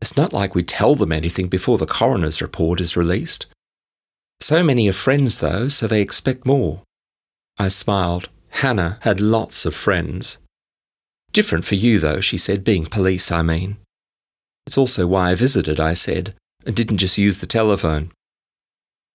[0.00, 3.46] It's not like we tell them anything before the coroner's report is released.
[4.40, 6.82] So many are friends, though, so they expect more.
[7.58, 8.28] I smiled.
[8.50, 10.38] Hannah had lots of friends.
[11.34, 13.76] Different for you, though, she said, being police, I mean.
[14.66, 16.34] It's also why I visited, I said
[16.66, 18.10] and didn't just use the telephone.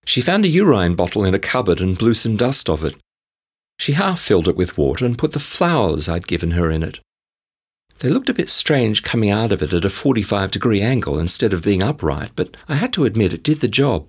[0.06, 2.96] She found a urine bottle in a cupboard and blew some dust off it.
[3.78, 7.00] She half filled it with water and put the flowers I'd given her in it.
[8.00, 11.54] They looked a bit strange coming out of it at a 45 degree angle instead
[11.54, 14.08] of being upright, but I had to admit it did the job.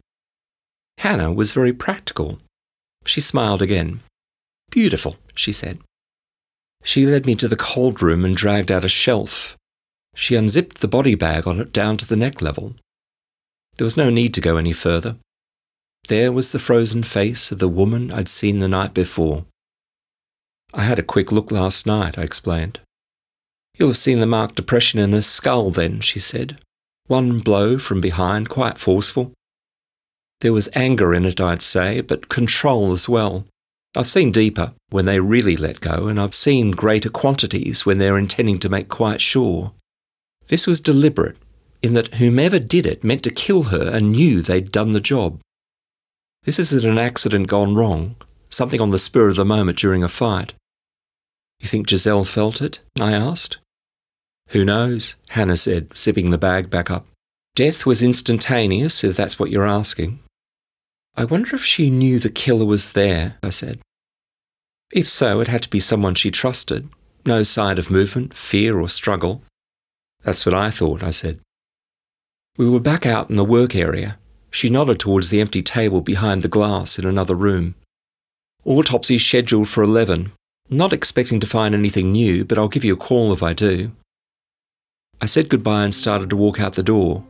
[0.99, 2.39] Hannah was very practical.
[3.05, 4.01] She smiled again.
[4.71, 5.79] Beautiful, she said.
[6.83, 9.57] She led me to the cold room and dragged out a shelf.
[10.15, 12.75] She unzipped the body bag on it down to the neck level.
[13.77, 15.17] There was no need to go any further.
[16.09, 19.45] There was the frozen face of the woman I'd seen the night before.
[20.73, 22.81] I had a quick look last night, I explained.
[23.77, 26.59] You'll have seen the marked depression in her skull then, she said.
[27.07, 29.33] One blow from behind, quite forceful.
[30.41, 33.45] There was anger in it, I'd say, but control as well.
[33.97, 38.19] I've seen deeper, when they really let go, and I've seen greater quantities when they're
[38.19, 39.73] intending to make quite sure.
[40.47, 41.37] This was deliberate,
[41.83, 45.41] in that whomever did it meant to kill her and knew they'd done the job.
[46.45, 48.17] This isn't an accident gone wrong,
[48.49, 50.55] something on the spur of the moment during a fight.
[51.61, 52.81] You think Giselle felt it?
[52.99, 53.59] I asked.
[54.49, 55.17] Who knows?
[55.31, 57.07] Hannah said, zipping the bag back up.
[57.55, 60.21] Death was instantaneous, if that's what you're asking.
[61.17, 63.81] I wonder if she knew the killer was there, I said.
[64.93, 66.89] If so, it had to be someone she trusted.
[67.27, 69.43] No sign of movement, fear, or struggle.
[70.23, 71.41] That's what I thought, I said.
[72.57, 74.19] We were back out in the work area.
[74.51, 77.75] She nodded towards the empty table behind the glass in another room.
[78.67, 80.33] Autopsy's scheduled for 11.
[80.69, 83.93] Not expecting to find anything new, but I'll give you a call if I do.
[85.21, 87.25] I said goodbye and started to walk out the door.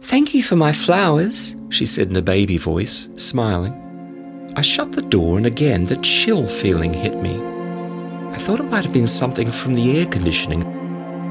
[0.00, 4.52] Thank you for my flowers, she said in a baby voice, smiling.
[4.56, 7.36] I shut the door and again the chill feeling hit me.
[8.30, 10.62] I thought it might have been something from the air conditioning,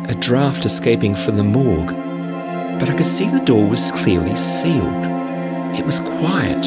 [0.09, 1.95] a draft escaping from the morgue.
[2.79, 5.05] But I could see the door was clearly sealed.
[5.75, 6.61] It was quiet,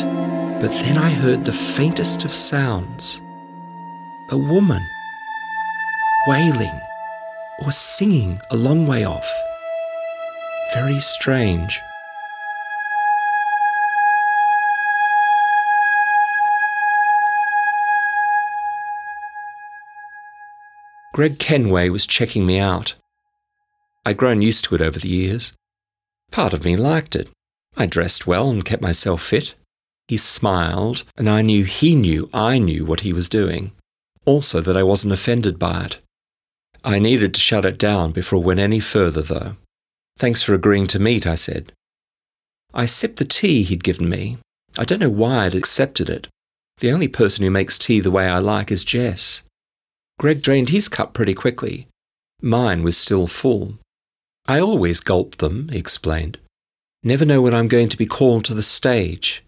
[0.61, 3.21] but then I heard the faintest of sounds
[4.31, 4.87] a woman
[6.29, 6.81] wailing
[7.65, 9.29] or singing a long way off.
[10.73, 11.81] Very strange.
[21.21, 22.95] Greg Kenway was checking me out.
[24.07, 25.53] I'd grown used to it over the years.
[26.31, 27.29] Part of me liked it.
[27.77, 29.55] I dressed well and kept myself fit.
[30.09, 33.73] He smiled, and I knew he knew I knew what he was doing
[34.25, 35.99] also that I wasn't offended by it.
[36.83, 39.57] I needed to shut it down before it went any further, though.
[40.17, 41.71] Thanks for agreeing to meet, I said.
[42.73, 44.39] I sipped the tea he'd given me.
[44.79, 46.29] I don't know why I'd accepted it.
[46.79, 49.43] The only person who makes tea the way I like is Jess.
[50.21, 51.87] Greg drained his cup pretty quickly.
[52.43, 53.79] Mine was still full.
[54.47, 56.37] I always gulp them, he explained.
[57.03, 59.43] Never know when I'm going to be called to the stage.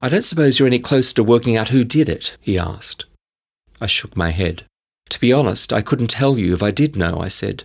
[0.00, 3.04] I don't suppose you're any closer to working out who did it, he asked.
[3.80, 4.64] I shook my head.
[5.10, 7.62] To be honest, I couldn't tell you if I did know, I said.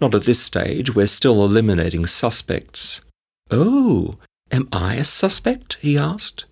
[0.00, 3.02] Not at this stage, we're still eliminating suspects.
[3.50, 4.16] Oh,
[4.50, 5.76] am I a suspect?
[5.82, 6.46] he asked.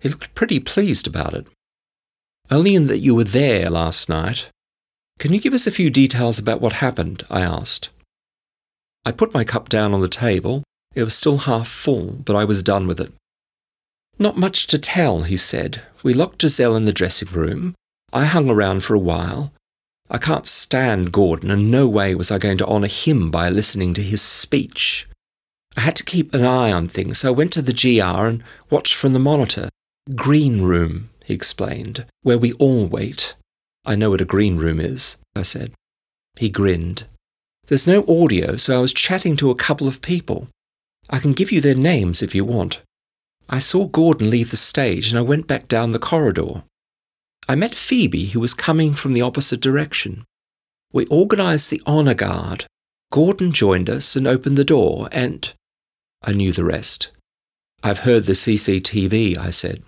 [0.00, 1.46] He looked pretty pleased about it.
[2.50, 4.50] Only in that you were there last night.
[5.18, 7.24] Can you give us a few details about what happened?
[7.30, 7.88] I asked.
[9.04, 10.62] I put my cup down on the table.
[10.94, 13.12] It was still half full, but I was done with it.
[14.18, 15.82] Not much to tell, he said.
[16.02, 17.74] We locked Giselle in the dressing room.
[18.12, 19.52] I hung around for a while.
[20.08, 23.92] I can't stand Gordon, and no way was I going to honour him by listening
[23.94, 25.08] to his speech.
[25.76, 28.42] I had to keep an eye on things, so I went to the GR and
[28.70, 29.68] watched from the monitor.
[30.14, 33.34] Green room, he explained, where we all wait.
[33.84, 35.72] I know what a green room is, I said.
[36.38, 37.04] He grinned.
[37.66, 40.48] There's no audio, so I was chatting to a couple of people.
[41.10, 42.80] I can give you their names if you want.
[43.48, 46.62] I saw Gordon leave the stage and I went back down the corridor.
[47.48, 50.24] I met Phoebe, who was coming from the opposite direction.
[50.92, 52.66] We organised the honour guard.
[53.10, 55.52] Gordon joined us and opened the door, and
[56.22, 57.10] I knew the rest.
[57.82, 59.82] I've heard the CCTV, I said.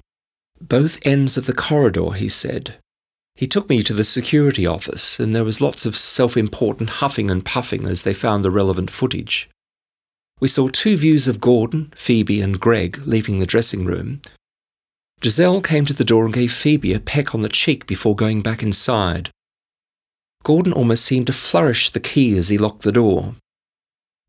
[0.61, 2.77] Both ends of the corridor, he said.
[3.37, 7.31] He took me to the security office, and there was lots of self important huffing
[7.31, 9.49] and puffing as they found the relevant footage.
[10.41, 14.21] We saw two views of Gordon, Phoebe, and Greg leaving the dressing room,
[15.23, 18.41] Giselle came to the door and gave Phoebe a peck on the cheek before going
[18.41, 19.31] back inside.
[20.45, 23.35] Gordon almost seemed to flourish the key as he locked the door.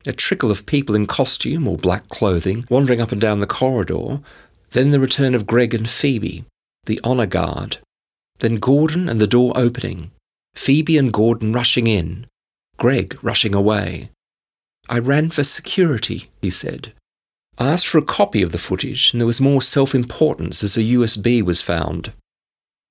[0.04, 4.20] A trickle of people in costume or black clothing wandering up and down the corridor,
[4.70, 6.44] then the return of Greg and Phoebe,
[6.86, 7.78] the honour guard,
[8.38, 10.10] then Gordon and the door opening,
[10.54, 12.26] Phoebe and Gordon rushing in,
[12.76, 14.10] Greg rushing away.
[14.88, 16.92] I ran for security, he said.
[17.58, 20.76] I asked for a copy of the footage, and there was more self importance as
[20.76, 22.12] a USB was found.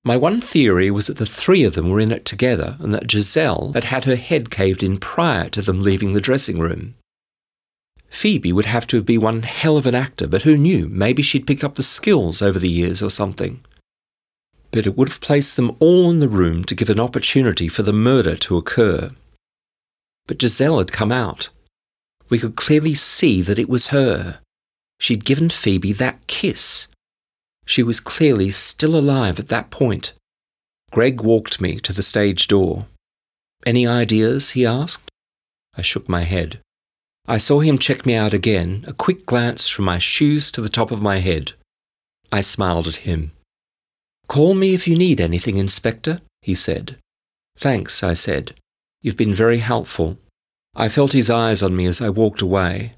[0.04, 3.10] My one theory was that the three of them were in it together and that
[3.10, 6.94] Giselle had had her head caved in prior to them leaving the dressing room.
[8.10, 10.88] Phoebe would have to be one hell of an actor, but who knew?
[10.88, 13.60] Maybe she'd picked up the skills over the years or something.
[14.72, 17.82] But it would have placed them all in the room to give an opportunity for
[17.82, 19.12] the murder to occur.
[20.26, 21.48] But Giselle had come out.
[22.28, 24.40] We could clearly see that it was her.
[25.00, 26.86] She'd given Phoebe that kiss.
[27.64, 30.12] She was clearly still alive at that point.
[30.90, 32.86] Greg walked me to the stage door.
[33.64, 34.50] Any ideas?
[34.50, 35.10] he asked.
[35.76, 36.60] I shook my head.
[37.30, 40.68] I saw him check me out again, a quick glance from my shoes to the
[40.68, 41.52] top of my head.
[42.32, 43.30] I smiled at him.
[44.26, 46.96] Call me if you need anything, Inspector, he said.
[47.56, 48.54] Thanks, I said.
[49.00, 50.18] You've been very helpful.
[50.74, 52.94] I felt his eyes on me as I walked away.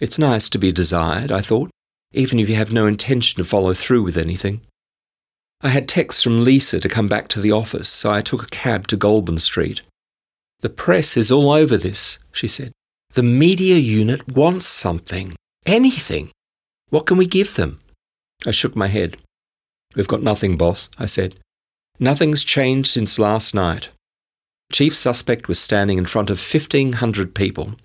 [0.00, 1.70] It's nice to be desired, I thought,
[2.12, 4.60] even if you have no intention to follow through with anything.
[5.62, 8.56] I had texts from Lisa to come back to the office, so I took a
[8.62, 9.82] cab to Goulburn Street.
[10.60, 12.70] The press is all over this, she said.
[13.14, 15.34] The media unit wants something.
[15.66, 16.30] Anything.
[16.90, 17.76] What can we give them?
[18.44, 19.18] I shook my head.
[19.94, 21.36] We've got nothing, boss, I said.
[22.00, 23.90] Nothing's changed since last night.
[24.72, 27.76] Chief suspect was standing in front of 1,500 people.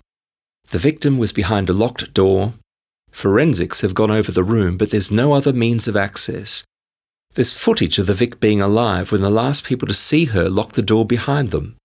[0.72, 2.54] The victim was behind a locked door.
[3.12, 6.64] Forensics have gone over the room, but there's no other means of access.
[7.36, 10.74] There's footage of the Vic being alive when the last people to see her locked
[10.74, 11.76] the door behind them.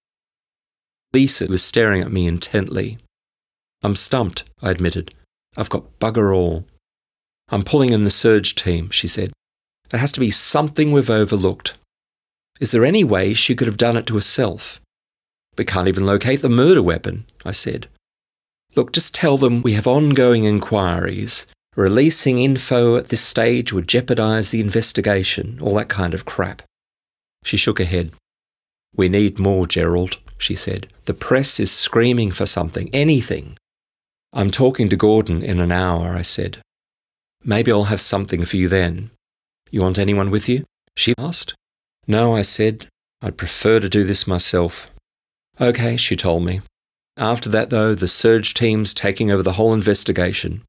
[1.13, 2.97] Lisa was staring at me intently.
[3.85, 5.15] I'm stumped, I admitted.
[5.59, 6.65] I've got bugger all.
[7.51, 9.33] I'm pulling in the surge team, she said.
[9.91, 11.77] There has to be something we've overlooked.
[12.61, 14.81] Is there any way she could have done it to herself?
[15.59, 17.89] We can't even locate the murder weapon, I said.
[18.75, 21.47] Look, just tell them we have ongoing inquiries.
[21.77, 26.63] Releasing info at this stage would jeopardize the investigation, all that kind of crap.
[27.45, 28.13] She shook her head.
[28.97, 30.89] We need more, Gerald, she said.
[31.05, 33.57] The press is screaming for something, anything.
[34.37, 36.59] I'm talking to Gordon in an hour, I said.
[37.45, 39.11] Maybe I'll have something for you then.
[39.71, 40.65] You want anyone with you?
[40.97, 41.55] She asked.
[42.09, 42.89] No, I said.
[43.23, 44.91] I'd prefer to do this myself.
[45.61, 46.63] OK, she told me.
[47.17, 50.63] After that, though, the surge team's taking over the whole investigation.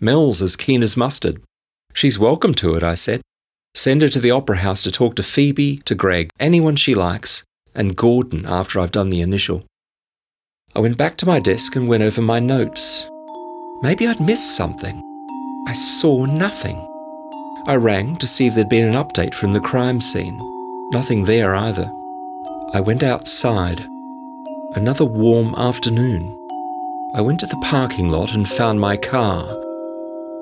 [0.00, 1.42] Mel's as keen as mustard.
[1.92, 3.20] She's welcome to it, I said.
[3.74, 7.44] Send her to the Opera House to talk to Phoebe, to Greg, anyone she likes,
[7.74, 9.66] and Gordon after I've done the initial.
[10.76, 13.08] I went back to my desk and went over my notes.
[13.80, 15.00] Maybe I'd missed something.
[15.68, 16.84] I saw nothing.
[17.68, 20.36] I rang to see if there'd been an update from the crime scene.
[20.90, 21.88] Nothing there either.
[22.72, 23.86] I went outside.
[24.74, 26.36] Another warm afternoon.
[27.14, 29.44] I went to the parking lot and found my car.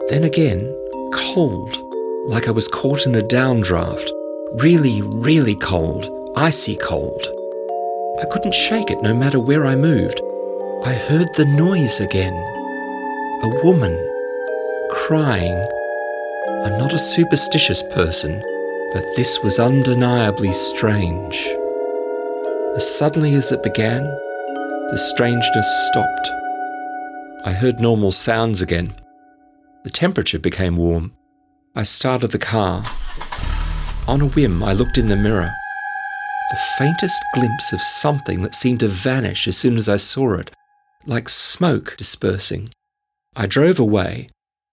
[0.08, 0.74] Then again,
[1.12, 1.76] cold,
[2.24, 4.08] like I was caught in a downdraft.
[4.54, 7.22] Really, really cold, icy cold.
[8.22, 10.20] I couldn't shake it no matter where I moved.
[10.84, 12.32] I heard the noise again.
[13.42, 13.98] A woman
[14.90, 15.60] crying.
[16.62, 18.40] I'm not a superstitious person,
[18.92, 21.34] but this was undeniably strange.
[22.76, 26.30] As suddenly as it began, the strangeness stopped.
[27.44, 28.94] I heard normal sounds again.
[29.82, 31.12] The temperature became warm.
[31.74, 32.84] I started the car.
[34.06, 35.52] On a whim, I looked in the mirror.
[36.52, 40.50] The faintest glimpse of something that seemed to vanish as soon as I saw it,
[41.06, 42.68] like smoke dispersing.
[43.34, 44.26] I drove away,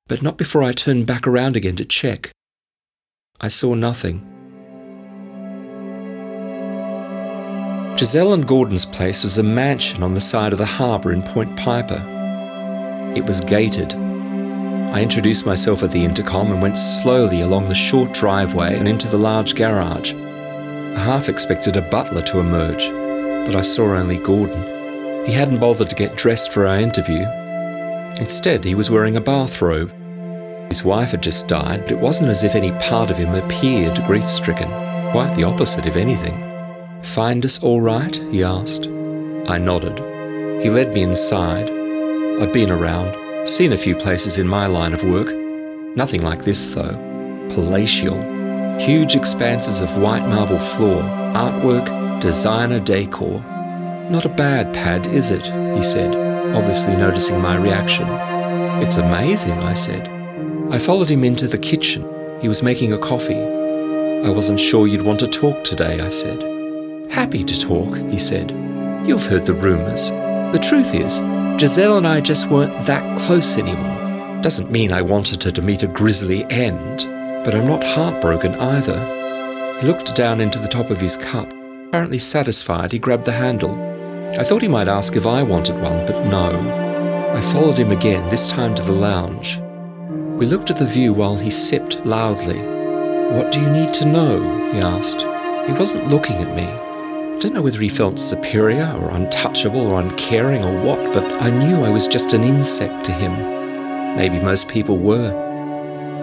[0.06, 2.32] but not before I turned back around again to check.
[3.40, 4.26] I saw nothing.
[7.98, 11.58] Giselle and Gordon's place was a mansion on the side of the harbour in Point
[11.58, 12.04] Piper.
[13.16, 13.94] It was gated.
[13.94, 19.08] I introduced myself at the intercom and went slowly along the short driveway and into
[19.08, 20.14] the large garage.
[21.00, 22.90] I half expected a butler to emerge,
[23.46, 25.26] but I saw only Gordon.
[25.26, 27.26] He hadn't bothered to get dressed for our interview.
[28.20, 29.94] Instead, he was wearing a bathrobe.
[30.68, 34.04] His wife had just died, but it wasn't as if any part of him appeared
[34.06, 34.68] grief stricken.
[35.12, 36.44] Quite the opposite, if anything.
[37.02, 38.18] Find us all right?
[38.30, 38.88] he asked.
[39.48, 40.00] I nodded.
[40.62, 41.70] He led me inside.
[42.42, 45.34] I've been around, seen a few places in my line of work.
[45.96, 46.98] Nothing like this, though.
[47.54, 48.39] Palatial.
[48.80, 51.02] Huge expanses of white marble floor,
[51.34, 53.42] artwork, designer decor.
[54.10, 55.46] Not a bad pad, is it?
[55.76, 56.16] he said,
[56.56, 58.08] obviously noticing my reaction.
[58.82, 60.08] It's amazing, I said.
[60.72, 62.08] I followed him into the kitchen.
[62.42, 63.44] He was making a coffee.
[64.26, 66.42] I wasn't sure you'd want to talk today, I said.
[67.12, 68.52] Happy to talk, he said.
[69.06, 70.10] You've heard the rumours.
[70.10, 71.18] The truth is,
[71.60, 74.42] Giselle and I just weren't that close anymore.
[74.42, 77.02] Doesn't mean I wanted her to meet a grisly end,
[77.44, 79.80] but I'm not heartbroken either.
[79.80, 81.54] He looked down into the top of his cup.
[81.88, 83.74] Apparently satisfied, he grabbed the handle.
[84.38, 86.52] I thought he might ask if I wanted one, but no.
[87.34, 89.60] I followed him again, this time to the lounge.
[90.38, 92.60] We looked at the view while he sipped loudly.
[93.36, 94.72] What do you need to know?
[94.72, 95.22] he asked.
[95.68, 96.64] He wasn't looking at me.
[96.66, 101.50] I don't know whether he felt superior or untouchable or uncaring or what, but I
[101.50, 104.16] knew I was just an insect to him.
[104.16, 105.49] Maybe most people were.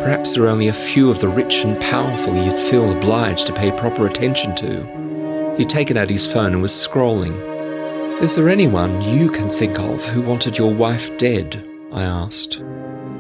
[0.07, 3.53] Perhaps there are only a few of the rich and powerful he'd feel obliged to
[3.53, 5.57] pay proper attention to.
[5.59, 7.37] He'd taken out his phone and was scrolling.
[8.23, 11.67] Is there anyone you can think of who wanted your wife dead?
[11.93, 12.63] I asked.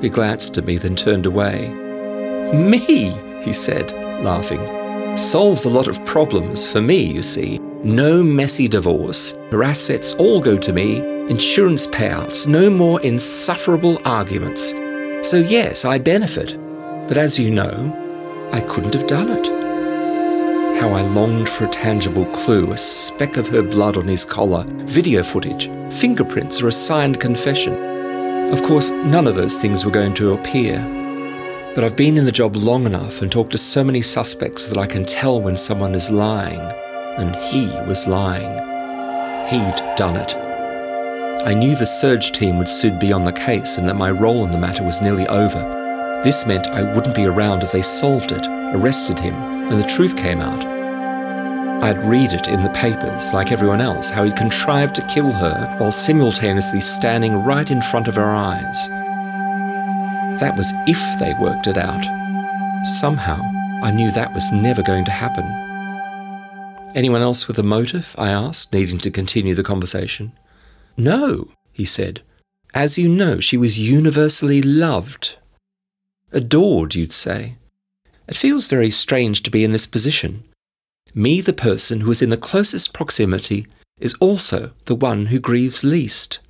[0.01, 1.70] He glanced at me, then turned away.
[2.55, 3.11] Me,
[3.43, 3.91] he said,
[4.22, 5.16] laughing.
[5.16, 7.59] Solves a lot of problems for me, you see.
[7.82, 9.32] No messy divorce.
[9.51, 11.01] Her assets all go to me.
[11.28, 12.47] Insurance payouts.
[12.47, 14.70] No more insufferable arguments.
[15.28, 16.57] So, yes, I benefit.
[17.09, 19.46] But as you know, I couldn't have done it.
[20.80, 24.64] How I longed for a tangible clue, a speck of her blood on his collar,
[24.68, 27.74] video footage, fingerprints, or a signed confession.
[28.52, 30.78] Of course, none of those things were going to appear.
[31.76, 34.78] But I've been in the job long enough and talked to so many suspects that
[34.78, 36.61] I can tell when someone is lying
[37.18, 38.50] and he was lying.
[39.48, 40.34] He'd done it.
[41.46, 44.44] I knew the surge team would soon be on the case and that my role
[44.44, 45.76] in the matter was nearly over.
[46.25, 50.17] This meant I wouldn't be around if they solved it, arrested him, and the truth
[50.17, 50.64] came out.
[51.83, 55.77] I'd read it in the papers, like everyone else, how he'd contrived to kill her
[55.79, 58.89] while simultaneously standing right in front of her eyes.
[60.41, 62.05] That was if they worked it out.
[62.87, 63.41] Somehow,
[63.83, 65.45] I knew that was never going to happen.
[66.97, 68.14] Anyone else with a motive?
[68.19, 70.33] I asked, needing to continue the conversation.
[70.97, 72.23] No, he said.
[72.75, 75.37] As you know, she was universally loved.
[76.33, 77.57] Adored, you'd say.
[78.29, 80.45] It feels very strange to be in this position.
[81.14, 83.66] Me, the person who is in the closest proximity,
[83.99, 86.41] is also the one who grieves least.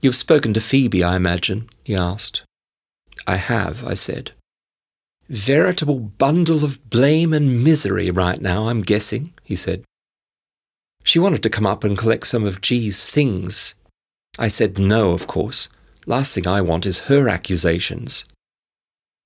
[0.00, 2.44] You've spoken to Phoebe, I imagine, he asked.
[3.26, 4.30] I have, I said.
[5.28, 9.82] Veritable bundle of blame and misery right now, I'm guessing, he said.
[11.02, 13.74] She wanted to come up and collect some of G's things.
[14.38, 15.68] I said no, of course.
[16.06, 18.24] Last thing I want is her accusations.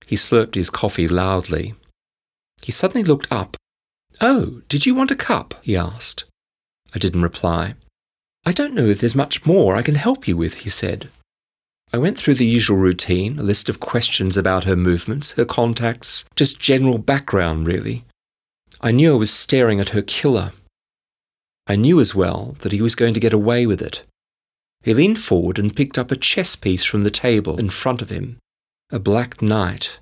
[0.06, 1.74] He slurped his coffee loudly.
[2.62, 3.56] He suddenly looked up.
[4.20, 5.54] Oh, did you want a cup?
[5.62, 6.24] he asked.
[6.94, 7.74] I didn't reply.
[8.44, 11.10] I don't know if there's much more I can help you with, he said.
[11.92, 16.24] I went through the usual routine, a list of questions about her movements, her contacts,
[16.34, 18.04] just general background, really.
[18.80, 20.52] I knew I was staring at her killer.
[21.66, 24.04] I knew as well that he was going to get away with it.
[24.82, 28.10] He leaned forward and picked up a chess piece from the table in front of
[28.10, 28.38] him.
[28.94, 30.00] A black knight.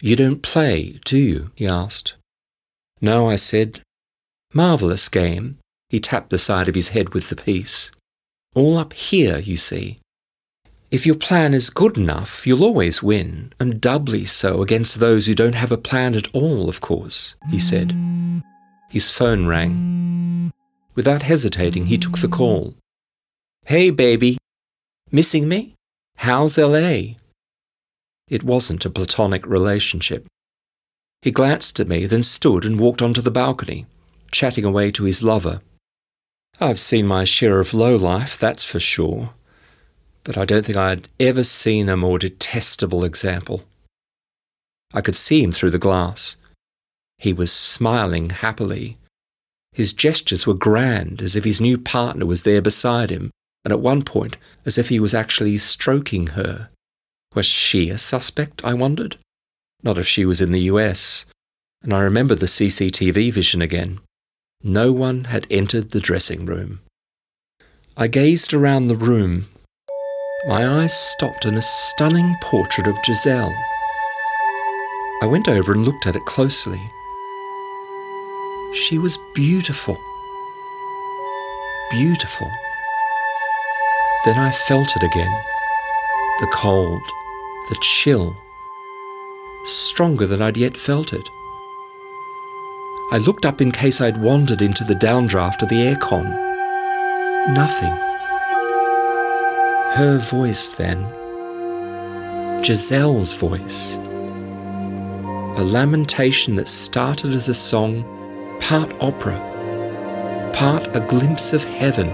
[0.00, 1.52] You don't play, do you?
[1.54, 2.16] he asked.
[3.00, 3.82] No, I said.
[4.52, 5.58] Marvellous game.
[5.90, 7.92] He tapped the side of his head with the piece.
[8.56, 10.00] All up here, you see.
[10.90, 15.34] If your plan is good enough, you'll always win, and doubly so against those who
[15.34, 17.94] don't have a plan at all, of course, he said.
[18.90, 20.50] His phone rang.
[20.96, 22.74] Without hesitating, he took the call.
[23.66, 24.36] Hey, baby.
[25.12, 25.76] Missing me?
[26.16, 27.14] How's LA?
[28.30, 30.26] It wasn't a platonic relationship.
[31.20, 33.84] He glanced at me, then stood and walked onto the balcony,
[34.32, 35.60] chatting away to his lover.
[36.58, 39.34] I've seen my share of low life, that's for sure
[40.24, 43.64] but I don't think I had ever seen a more detestable example.
[44.92, 46.36] I could see him through the glass.
[47.18, 48.96] He was smiling happily.
[49.72, 53.30] His gestures were grand, as if his new partner was there beside him,
[53.64, 56.69] and at one point as if he was actually stroking her.
[57.34, 59.16] Was she a suspect, I wondered?
[59.82, 61.26] Not if she was in the US.
[61.82, 64.00] And I remembered the CCTV vision again.
[64.62, 66.80] No one had entered the dressing room.
[67.96, 69.46] I gazed around the room,
[70.46, 73.54] my eyes stopped on a stunning portrait of Giselle.
[75.20, 76.80] I went over and looked at it closely.
[78.72, 79.98] She was beautiful.
[81.90, 82.50] Beautiful.
[84.24, 85.42] Then I felt it again.
[86.38, 87.02] The cold,
[87.68, 88.36] the chill,
[89.64, 91.28] stronger than I'd yet felt it.
[93.12, 96.30] I looked up in case I'd wandered into the downdraft of the aircon.
[97.54, 97.92] Nothing.
[99.96, 101.02] Her voice, then.
[102.62, 103.96] Giselle's voice.
[105.56, 108.04] A lamentation that started as a song,
[108.60, 109.38] part opera,
[110.54, 112.08] part a glimpse of heaven,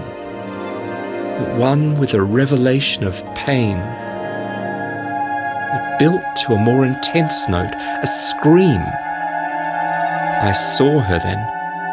[1.36, 3.76] but one with a revelation of pain.
[5.98, 8.82] Built to a more intense note, a scream.
[10.42, 11.38] I saw her then.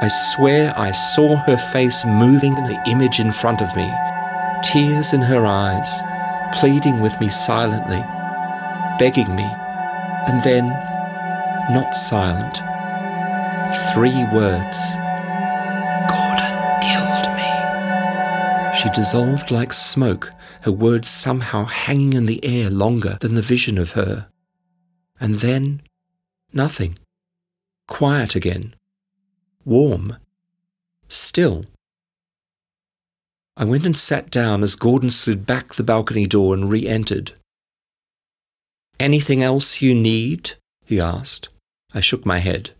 [0.02, 3.90] I swear I saw her face moving in the image in front of me
[4.74, 6.02] tears in her eyes,
[6.54, 8.04] pleading with me silently,
[8.98, 9.48] begging me,
[10.28, 10.68] and then,
[11.72, 12.58] not silent,
[13.94, 14.80] three words
[16.10, 18.74] Gordon killed me.
[18.74, 20.32] She dissolved like smoke,
[20.64, 24.28] her words somehow hanging in the air longer than the vision of her.
[25.20, 25.82] And then,
[26.54, 26.98] nothing.
[27.88, 28.74] Quiet again.
[29.66, 30.18] Warm.
[31.10, 31.66] Still.
[33.58, 37.34] I went and sat down as Gordon slid back the balcony door and re entered.
[39.00, 40.54] Anything else you need?
[40.86, 41.50] he asked.
[41.94, 42.72] I shook my head.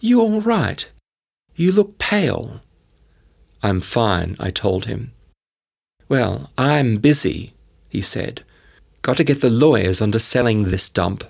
[0.00, 0.90] You all right?
[1.54, 2.60] You look pale.
[3.62, 5.12] I'm fine, I told him.
[6.08, 7.50] Well, I'm busy,
[7.88, 8.44] he said.
[9.02, 11.24] Got to get the lawyers onto selling this dump.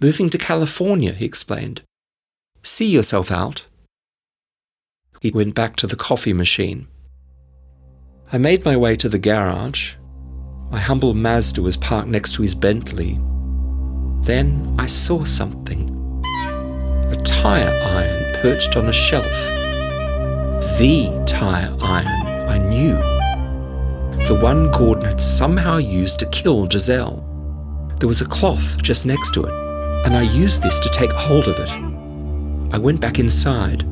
[0.00, 1.82] Moving to California, he explained.
[2.62, 3.66] See yourself out.
[5.20, 6.86] He went back to the coffee machine.
[8.32, 9.94] I made my way to the garage.
[10.70, 13.18] My humble Mazda was parked next to his Bentley.
[14.22, 15.88] Then I saw something.
[17.10, 19.48] A tire iron perched on a shelf.
[20.78, 23.17] The tire iron I knew.
[24.28, 27.24] The one Gordon had somehow used to kill Giselle.
[27.98, 29.54] There was a cloth just next to it,
[30.04, 31.70] and I used this to take hold of it.
[32.74, 33.86] I went back inside.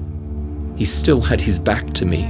[0.76, 2.24] He still had his back to me.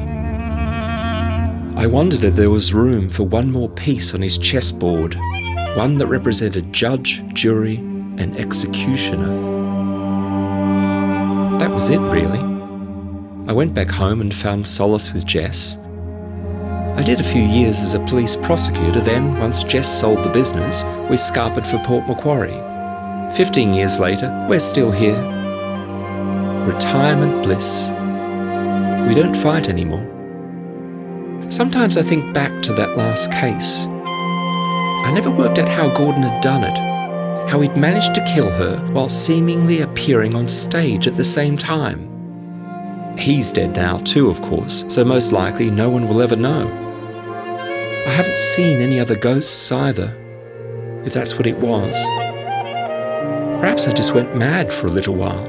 [1.77, 5.17] I wondered if there was room for one more piece on his chessboard,
[5.75, 9.35] one that represented judge, jury, and executioner.
[11.59, 12.39] That was it, really.
[13.49, 15.77] I went back home and found solace with Jess.
[16.97, 20.83] I did a few years as a police prosecutor, then, once Jess sold the business,
[21.11, 22.63] we scarpered for Port Macquarie.
[23.37, 25.21] Fifteen years later, we're still here.
[26.65, 27.91] Retirement bliss.
[29.07, 30.07] We don't fight anymore.
[31.51, 33.87] Sometimes I think back to that last case.
[33.89, 36.79] I never worked out how Gordon had done it,
[37.51, 42.09] how he'd managed to kill her while seemingly appearing on stage at the same time.
[43.19, 46.85] He's dead now, too, of course, so most likely no one will ever know.
[48.07, 50.17] I haven't seen any other ghosts either,
[51.05, 52.01] if that's what it was.
[53.61, 55.45] Perhaps I just went mad for a little while.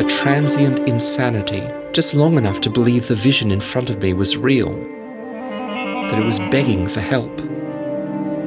[0.00, 4.38] A transient insanity just long enough to believe the vision in front of me was
[4.38, 7.38] real, that it was begging for help,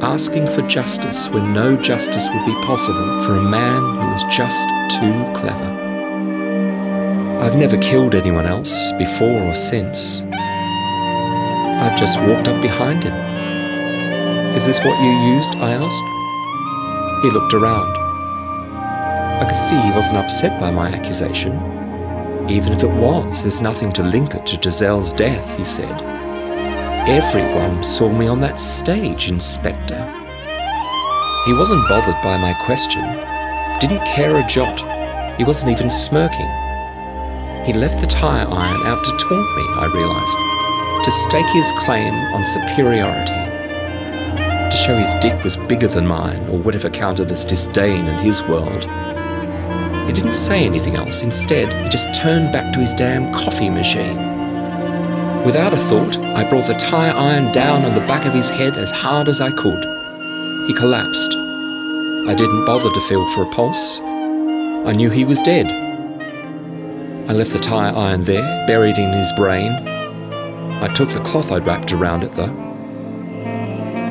[0.01, 4.67] asking for justice when no justice would be possible for a man who was just
[4.89, 5.71] too clever.
[7.39, 10.24] I've never killed anyone else before or since.
[11.77, 13.13] I've just walked up behind him.
[14.55, 15.55] Is this what you used?
[15.57, 17.23] I asked.
[17.23, 17.97] He looked around.
[19.41, 21.53] I could see he wasn't upset by my accusation.
[22.49, 26.01] Even if it was, there's nothing to link it to Giselle's death, he said.
[27.09, 30.01] Everyone saw me on that stage, Inspector.
[31.45, 33.03] He wasn't bothered by my question,
[33.79, 34.79] didn't care a jot.
[35.37, 36.49] He wasn't even smirking.
[37.65, 40.37] He left the tire iron out to taunt me, I realised,
[41.05, 46.57] to stake his claim on superiority, to show his dick was bigger than mine, or
[46.57, 48.85] whatever counted as disdain in his world.
[50.07, 51.21] He didn't say anything else.
[51.21, 54.17] Instead, he just turned back to his damn coffee machine.
[55.45, 58.75] Without a thought, I brought the tire iron down on the back of his head
[58.75, 59.83] as hard as I could.
[60.67, 61.35] He collapsed.
[62.27, 63.99] I didn't bother to feel for a pulse.
[64.01, 65.71] I knew he was dead.
[67.29, 69.94] I left the tire iron there, buried in his brain.
[70.85, 72.55] I took the cloth I'd wrapped around it, though.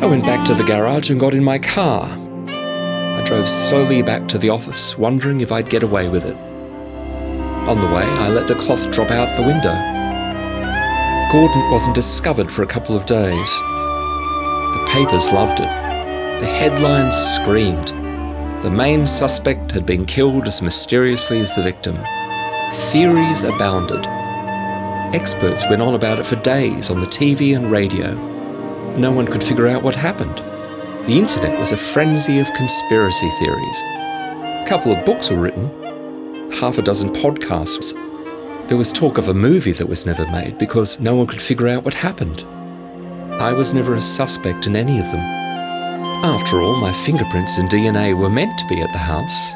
[0.03, 2.07] I went back to the garage and got in my car
[3.15, 6.35] I drove slowly back to the office, wondering if I'd get away with it.
[6.35, 9.73] On the way, I let the cloth drop out the window.
[11.31, 13.59] Gordon wasn't discovered for a couple of days.
[14.75, 15.69] The papers loved it.
[16.41, 17.89] The headlines screamed.
[18.63, 21.97] The main suspect had been killed as mysteriously as the victim.
[22.91, 24.07] Theories abounded.
[25.15, 28.15] Experts went on about it for days on the TV and radio.
[28.97, 30.39] No one could figure out what happened.
[31.07, 33.81] The internet was a frenzy of conspiracy theories.
[33.83, 35.71] A couple of books were written,
[36.51, 37.93] half a dozen podcasts.
[38.67, 41.69] There was talk of a movie that was never made because no one could figure
[41.69, 42.43] out what happened.
[43.41, 45.21] I was never a suspect in any of them.
[46.25, 49.55] After all, my fingerprints and DNA were meant to be at the house.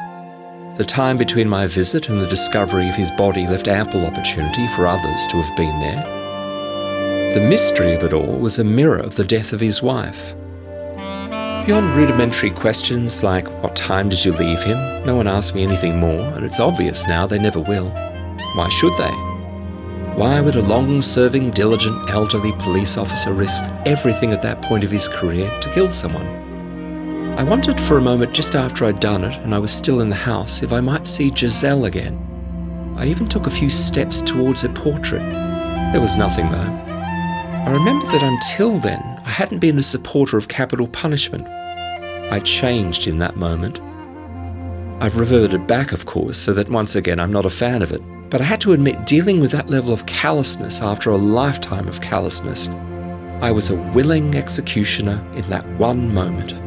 [0.79, 4.87] The time between my visit and the discovery of his body left ample opportunity for
[4.87, 7.33] others to have been there.
[7.33, 10.33] The mystery of it all was a mirror of the death of his wife.
[11.65, 14.77] Beyond rudimentary questions like, What time did you leave him?
[15.05, 17.89] no one asked me anything more, and it's obvious now they never will.
[18.55, 19.11] Why should they?
[20.15, 24.91] Why would a long serving, diligent, elderly police officer risk everything at that point of
[24.91, 26.48] his career to kill someone?
[27.39, 30.09] I wondered for a moment just after I'd done it and I was still in
[30.09, 32.19] the house if I might see Giselle again.
[32.97, 35.21] I even took a few steps towards her portrait.
[35.93, 36.57] There was nothing though.
[36.57, 41.47] I remember that until then, I hadn't been a supporter of capital punishment.
[41.47, 43.79] I changed in that moment.
[45.01, 48.01] I've reverted back, of course, so that once again I'm not a fan of it.
[48.29, 52.01] But I had to admit, dealing with that level of callousness after a lifetime of
[52.01, 52.67] callousness,
[53.41, 56.59] I was a willing executioner in that one moment.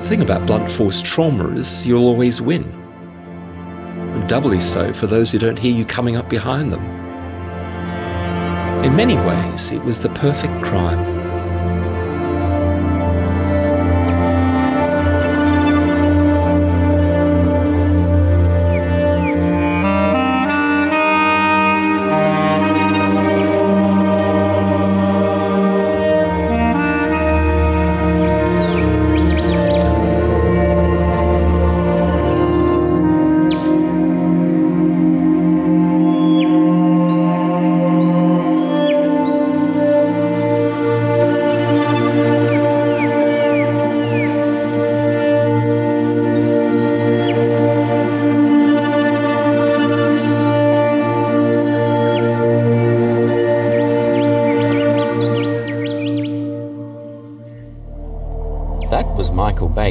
[0.00, 2.64] The thing about blunt force trauma is you'll always win.
[2.64, 6.84] And doubly so for those who don't hear you coming up behind them.
[8.82, 11.19] In many ways, it was the perfect crime.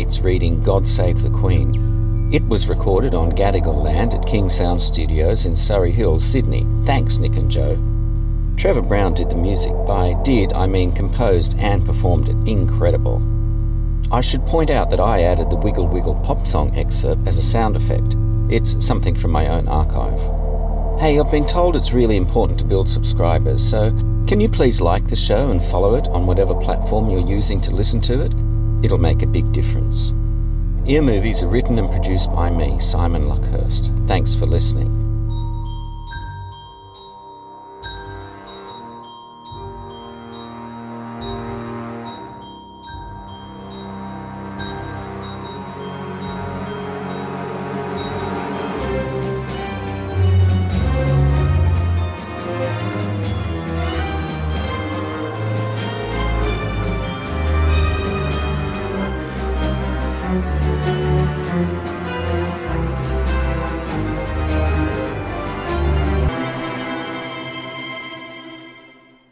[0.09, 2.33] Bates reading God Save the Queen.
[2.33, 6.65] It was recorded on Gadigal land at King Sound Studios in Surry Hills, Sydney.
[6.83, 7.77] Thanks, Nick and Joe.
[8.57, 9.71] Trevor Brown did the music.
[9.87, 12.49] By did, I mean composed and performed it.
[12.49, 13.21] Incredible.
[14.11, 17.43] I should point out that I added the Wiggle Wiggle pop song excerpt as a
[17.43, 18.15] sound effect.
[18.49, 20.19] It's something from my own archive.
[20.99, 23.91] Hey, I've been told it's really important to build subscribers, so
[24.27, 27.75] can you please like the show and follow it on whatever platform you're using to
[27.75, 28.48] listen to it?
[28.81, 30.13] It'll make a big difference.
[30.87, 34.07] Ear Movies are written and produced by me, Simon Luckhurst.
[34.07, 34.88] Thanks for listening.